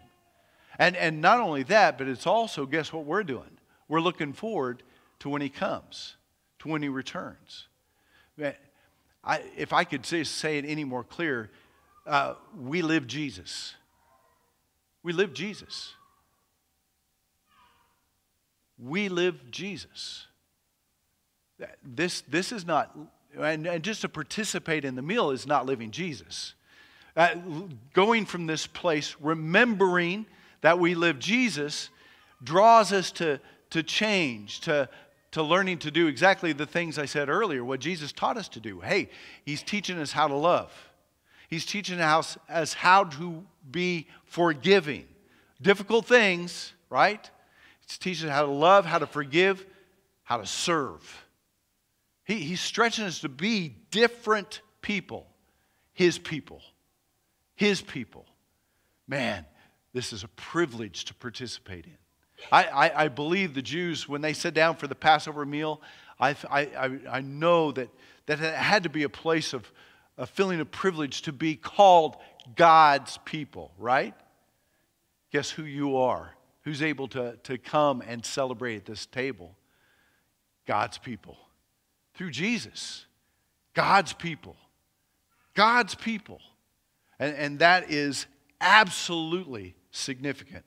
And, 0.79 0.97
and 0.97 1.21
not 1.21 1.41
only 1.41 1.65
that, 1.65 1.99
but 1.99 2.09
it's 2.09 2.27
also, 2.27 2.67
guess 2.67 2.93
what 2.93 3.05
we're 3.05 3.25
doing? 3.25 3.59
We're 3.89 4.01
looking 4.01 4.33
forward 4.33 4.83
to 5.21 5.29
when 5.29 5.43
He 5.43 5.49
comes, 5.49 6.17
to 6.61 6.69
when 6.69 6.83
He 6.83 6.89
returns. 6.89 7.69
I, 9.25 9.43
if 9.57 9.73
I 9.73 9.85
could 9.85 10.07
say, 10.07 10.25
say 10.25 10.59
it 10.59 10.65
any 10.65 10.85
more 10.85 11.05
clear, 11.05 11.51
uh, 12.09 12.35
we 12.59 12.83
live 12.83 13.07
Jesus. 13.07 13.75
We 15.03 15.13
live 15.13 15.33
Jesus. 15.33 15.93
We 18.79 19.09
live 19.09 19.51
Jesus. 19.51 20.27
This, 21.85 22.23
this 22.23 22.53
is 22.53 22.67
not, 22.67 22.97
and, 23.37 23.67
and 23.67 23.83
just 23.83 24.01
to 24.03 24.09
participate 24.09 24.85
in 24.85 24.95
the 24.95 25.03
meal 25.03 25.31
is 25.31 25.47
not 25.47 25.67
living 25.67 25.91
Jesus. 25.91 26.55
Uh, 27.17 27.35
going 27.93 28.25
from 28.25 28.47
this 28.47 28.67
place, 28.67 29.17
remembering 29.21 30.25
that 30.61 30.79
we 30.79 30.95
live 30.95 31.19
Jesus, 31.19 31.91
draws 32.43 32.93
us 32.93 33.11
to, 33.13 33.41
to 33.71 33.83
change, 33.83 34.61
to, 34.61 34.89
to 35.33 35.43
learning 35.43 35.79
to 35.79 35.91
do 35.91 36.07
exactly 36.07 36.53
the 36.53 36.67
things 36.67 36.99
I 36.99 37.07
said 37.07 37.29
earlier, 37.29 37.65
what 37.65 37.81
Jesus 37.81 38.13
taught 38.13 38.37
us 38.37 38.49
to 38.51 38.61
do. 38.61 38.81
Hey, 38.81 39.11
He's 39.45 39.63
teaching 39.63 39.99
us 39.99 40.13
how 40.13 40.29
to 40.29 40.37
love, 40.37 40.73
He's 41.49 41.65
teaching 41.65 42.01
us, 42.01 42.39
us 42.49 42.75
how 42.75 43.05
to 43.05 43.45
be 43.69 44.07
forgiving. 44.25 45.07
Difficult 45.61 46.07
things, 46.07 46.73
right? 46.91 47.29
He's 47.87 47.99
teaching 47.99 48.29
us 48.29 48.35
how 48.35 48.43
to 48.43 48.53
love, 48.53 48.85
how 48.85 48.99
to 48.99 49.07
forgive, 49.07 49.67
how 50.23 50.37
to 50.37 50.47
serve. 50.47 51.27
He, 52.25 52.35
he's 52.35 52.61
stretching 52.61 53.07
us 53.07 53.21
to 53.21 53.31
be 53.31 53.75
different 53.91 54.61
people, 54.83 55.27
His 55.95 56.19
people. 56.19 56.61
His 57.57 57.81
people. 57.81 58.27
Man, 59.09 59.47
this 59.95 60.13
is 60.13 60.23
a 60.23 60.29
privilege 60.29 61.07
to 61.07 61.15
participate 61.15 61.87
in. 61.87 61.97
I, 62.53 62.65
I, 62.65 63.05
I 63.05 63.09
believe 63.09 63.55
the 63.55 63.63
Jews, 63.63 64.07
when 64.07 64.21
they 64.21 64.35
sat 64.35 64.53
down 64.53 64.77
for 64.77 64.87
the 64.87 64.95
Passover 64.95 65.47
meal, 65.47 65.81
I, 66.21 66.37
I, 66.51 66.99
I 67.11 67.21
know 67.23 67.73
that, 67.73 67.89
that 68.27 68.41
it 68.41 68.55
had 68.55 68.83
to 68.83 68.91
be 68.91 69.05
a 69.05 69.09
place 69.09 69.55
of 69.55 69.73
a 70.19 70.27
feeling 70.27 70.61
of 70.61 70.71
privilege 70.71 71.23
to 71.23 71.33
be 71.33 71.55
called 71.55 72.17
God's 72.57 73.19
people, 73.25 73.73
right? 73.79 74.15
Guess 75.33 75.51
who 75.51 75.63
you 75.63 75.97
are? 75.97 76.35
Who's 76.63 76.83
able 76.83 77.09
to, 77.09 77.39
to 77.45 77.57
come 77.57 78.03
and 78.07 78.25
celebrate 78.25 78.77
at 78.77 78.85
this 78.85 79.07
table? 79.07 79.55
God's 80.67 80.99
people 80.99 81.39
through 82.15 82.33
Jesus. 82.33 83.07
God's 83.75 84.13
people. 84.13 84.57
God's 85.55 85.95
people. 85.95 86.41
And, 87.19 87.35
and 87.37 87.59
that 87.61 87.91
is 87.91 88.27
absolutely 88.61 89.77
significant. 89.93 90.65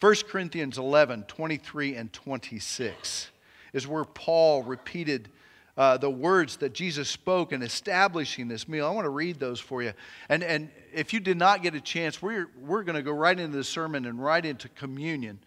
1 0.00 0.14
Corinthians 0.28 0.76
11, 0.76 1.24
23 1.24 1.96
and 1.96 2.12
26 2.12 3.30
is 3.72 3.86
where 3.88 4.04
Paul 4.04 4.62
repeated 4.62 5.30
uh, 5.76 5.96
the 5.96 6.10
words 6.10 6.58
that 6.58 6.72
Jesus 6.72 7.08
spoke 7.08 7.52
in 7.52 7.62
establishing 7.62 8.48
this 8.48 8.68
meal. 8.68 8.86
I 8.86 8.90
want 8.90 9.06
to 9.06 9.10
read 9.10 9.40
those 9.40 9.58
for 9.58 9.82
you. 9.82 9.92
And, 10.28 10.44
and 10.44 10.70
if 10.92 11.12
you 11.12 11.20
did 11.20 11.36
not 11.36 11.62
get 11.62 11.74
a 11.74 11.80
chance, 11.80 12.22
we're, 12.22 12.48
we're 12.60 12.84
going 12.84 12.96
to 12.96 13.02
go 13.02 13.10
right 13.10 13.38
into 13.38 13.56
the 13.56 13.64
sermon 13.64 14.06
and 14.06 14.22
right 14.22 14.44
into 14.44 14.68
communion 14.68 15.40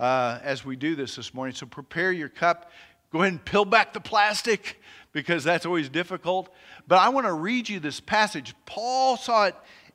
uh, 0.00 0.38
as 0.42 0.64
we 0.64 0.76
do 0.76 0.94
this 0.94 1.16
this 1.16 1.34
morning. 1.34 1.54
So 1.54 1.66
prepare 1.66 2.10
your 2.12 2.28
cup. 2.30 2.70
Go 3.12 3.20
ahead 3.20 3.32
and 3.32 3.44
peel 3.44 3.64
back 3.64 3.92
the 3.92 4.00
plastic 4.00 4.80
because 5.12 5.44
that's 5.44 5.66
always 5.66 5.88
difficult. 5.88 6.48
But 6.88 6.98
I 6.98 7.10
want 7.10 7.26
to 7.26 7.32
read 7.32 7.68
you 7.68 7.78
this 7.78 8.00
passage. 8.00 8.54
Paul 8.64 9.16
saw 9.16 9.46
it 9.46 9.54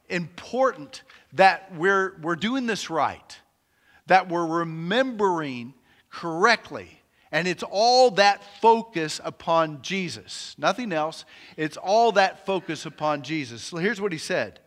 important 0.10 1.04
that 1.34 1.74
we're, 1.76 2.18
we're 2.22 2.36
doing 2.36 2.68
this 2.68 2.90
right, 2.90 3.40
that 4.08 4.30
we're 4.30 4.46
remembering 4.46 5.74
correctly. 6.10 7.01
And 7.32 7.48
it's 7.48 7.64
all 7.64 8.12
that 8.12 8.44
focus 8.60 9.22
upon 9.24 9.82
Jesus. 9.82 10.54
Nothing 10.58 10.92
else. 10.92 11.24
It's 11.56 11.78
all 11.78 12.12
that 12.14 12.46
focus 12.46 12.86
upon 12.86 13.22
Jesus. 13.22 13.64
So 13.64 13.78
here's 13.78 14.02
what 14.02 14.12
he 14.12 14.18
said 14.18 14.60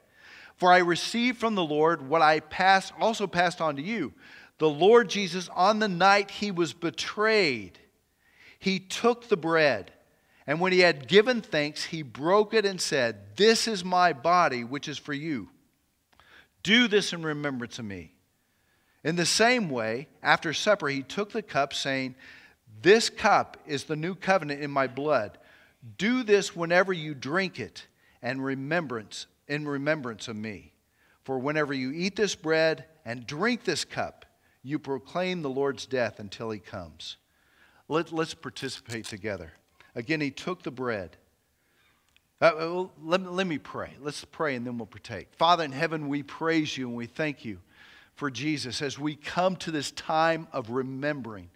For 0.57 0.73
I 0.73 0.79
received 0.79 1.39
from 1.39 1.55
the 1.55 1.65
Lord 1.65 2.09
what 2.09 2.23
I 2.23 2.41
passed, 2.41 2.93
also 2.99 3.27
passed 3.27 3.61
on 3.61 3.77
to 3.77 3.83
you. 3.83 4.13
The 4.59 4.71
Lord 4.71 5.11
Jesus, 5.11 5.49
on 5.55 5.79
the 5.79 5.89
night 5.89 6.31
he 6.31 6.51
was 6.51 6.73
betrayed, 6.73 7.79
he 8.59 8.79
took 8.79 9.29
the 9.29 9.37
bread, 9.37 9.93
and 10.47 10.61
when 10.61 10.73
he 10.73 10.81
had 10.81 11.09
given 11.09 11.43
thanks, 11.43 11.85
he 11.85 12.03
broke 12.03 12.55
it 12.55 12.65
and 12.65 12.81
said, 12.81 13.37
This 13.37 13.67
is 13.69 13.85
my 13.85 14.13
body, 14.13 14.65
which 14.65 14.89
is 14.89 14.97
for 14.97 15.13
you. 15.13 15.51
Do 16.63 16.89
this 16.89 17.13
in 17.13 17.23
remembrance 17.23 17.79
of 17.79 17.85
me. 17.85 18.15
In 19.03 19.17
the 19.17 19.27
same 19.27 19.69
way, 19.69 20.09
after 20.23 20.55
supper, 20.55 20.89
he 20.89 21.03
took 21.03 21.33
the 21.33 21.43
cup, 21.43 21.75
saying, 21.75 22.15
This 22.83 23.11
cup 23.11 23.57
is 23.67 23.85
the 23.85 23.97
new 23.97 24.15
covenant 24.15 24.63
in 24.63 24.71
my 24.71 24.87
blood. 24.87 25.39
Do 25.99 26.23
this 26.23 26.55
whenever 26.57 26.93
you 26.93 27.15
drink 27.15 27.61
it, 27.61 27.87
and 28.25 28.43
remembrance 28.43 29.27
in 29.47 29.69
remembrance 29.69 30.27
of 30.29 30.35
me. 30.35 30.73
For 31.23 31.39
whenever 31.39 31.73
you 31.73 31.93
eat 31.93 32.17
this 32.17 32.35
bread 32.35 32.87
and 33.05 33.27
drink 33.27 33.65
this 33.65 33.85
cup, 33.85 34.25
you 34.63 34.79
proclaim 34.79 35.43
the 35.43 35.51
Lord's 35.51 35.85
death 35.85 36.19
until 36.19 36.51
he 36.51 36.59
comes. 36.59 37.19
Let, 37.87 38.13
let's 38.13 38.33
participate 38.33 39.05
together. 39.05 39.53
Again, 39.95 40.23
he 40.23 40.31
took 40.31 40.63
the 40.63 40.71
bread. 40.71 41.19
Uh, 42.41 42.87
let, 43.03 43.21
let 43.31 43.47
me 43.47 43.59
pray. 43.59 43.91
Let's 44.01 44.25
pray 44.25 44.57
and 44.57 44.67
then 44.67 44.79
we'll 44.79 44.87
partake. 44.87 45.29
Father 45.33 45.65
in 45.65 45.73
heaven, 45.73 46.09
we 46.09 46.23
praise 46.23 46.77
you 46.77 46.89
and 46.89 46.97
we 46.97 47.07
thank 47.07 47.45
you 47.45 47.59
for 48.15 48.31
Jesus 48.31 48.81
as 48.81 48.99
we 48.99 49.17
come 49.17 49.57
to 49.57 49.71
this 49.71 49.91
time 49.91 50.49
of 50.53 50.71
remembering. 50.71 51.51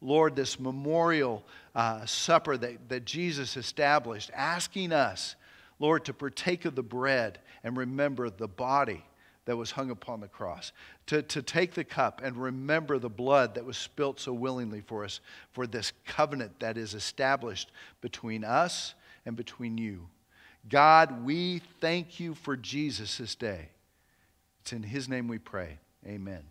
Lord, 0.00 0.36
this 0.36 0.60
memorial 0.60 1.44
uh, 1.74 2.06
supper 2.06 2.56
that, 2.56 2.88
that 2.88 3.04
Jesus 3.04 3.56
established, 3.56 4.30
asking 4.34 4.92
us, 4.92 5.34
Lord, 5.78 6.04
to 6.04 6.14
partake 6.14 6.64
of 6.64 6.74
the 6.74 6.82
bread 6.82 7.38
and 7.64 7.76
remember 7.76 8.30
the 8.30 8.48
body 8.48 9.04
that 9.44 9.56
was 9.56 9.70
hung 9.70 9.90
upon 9.90 10.20
the 10.20 10.28
cross, 10.28 10.72
to, 11.06 11.22
to 11.22 11.40
take 11.40 11.72
the 11.72 11.84
cup 11.84 12.20
and 12.22 12.36
remember 12.36 12.98
the 12.98 13.08
blood 13.08 13.54
that 13.54 13.64
was 13.64 13.78
spilt 13.78 14.20
so 14.20 14.32
willingly 14.32 14.82
for 14.82 15.04
us, 15.04 15.20
for 15.52 15.66
this 15.66 15.92
covenant 16.04 16.60
that 16.60 16.76
is 16.76 16.92
established 16.92 17.72
between 18.02 18.44
us 18.44 18.94
and 19.24 19.36
between 19.36 19.78
you. 19.78 20.06
God, 20.68 21.24
we 21.24 21.62
thank 21.80 22.20
you 22.20 22.34
for 22.34 22.56
Jesus 22.56 23.16
this 23.16 23.34
day. 23.34 23.70
It's 24.60 24.74
in 24.74 24.82
his 24.82 25.08
name 25.08 25.28
we 25.28 25.38
pray. 25.38 25.78
Amen. 26.06 26.42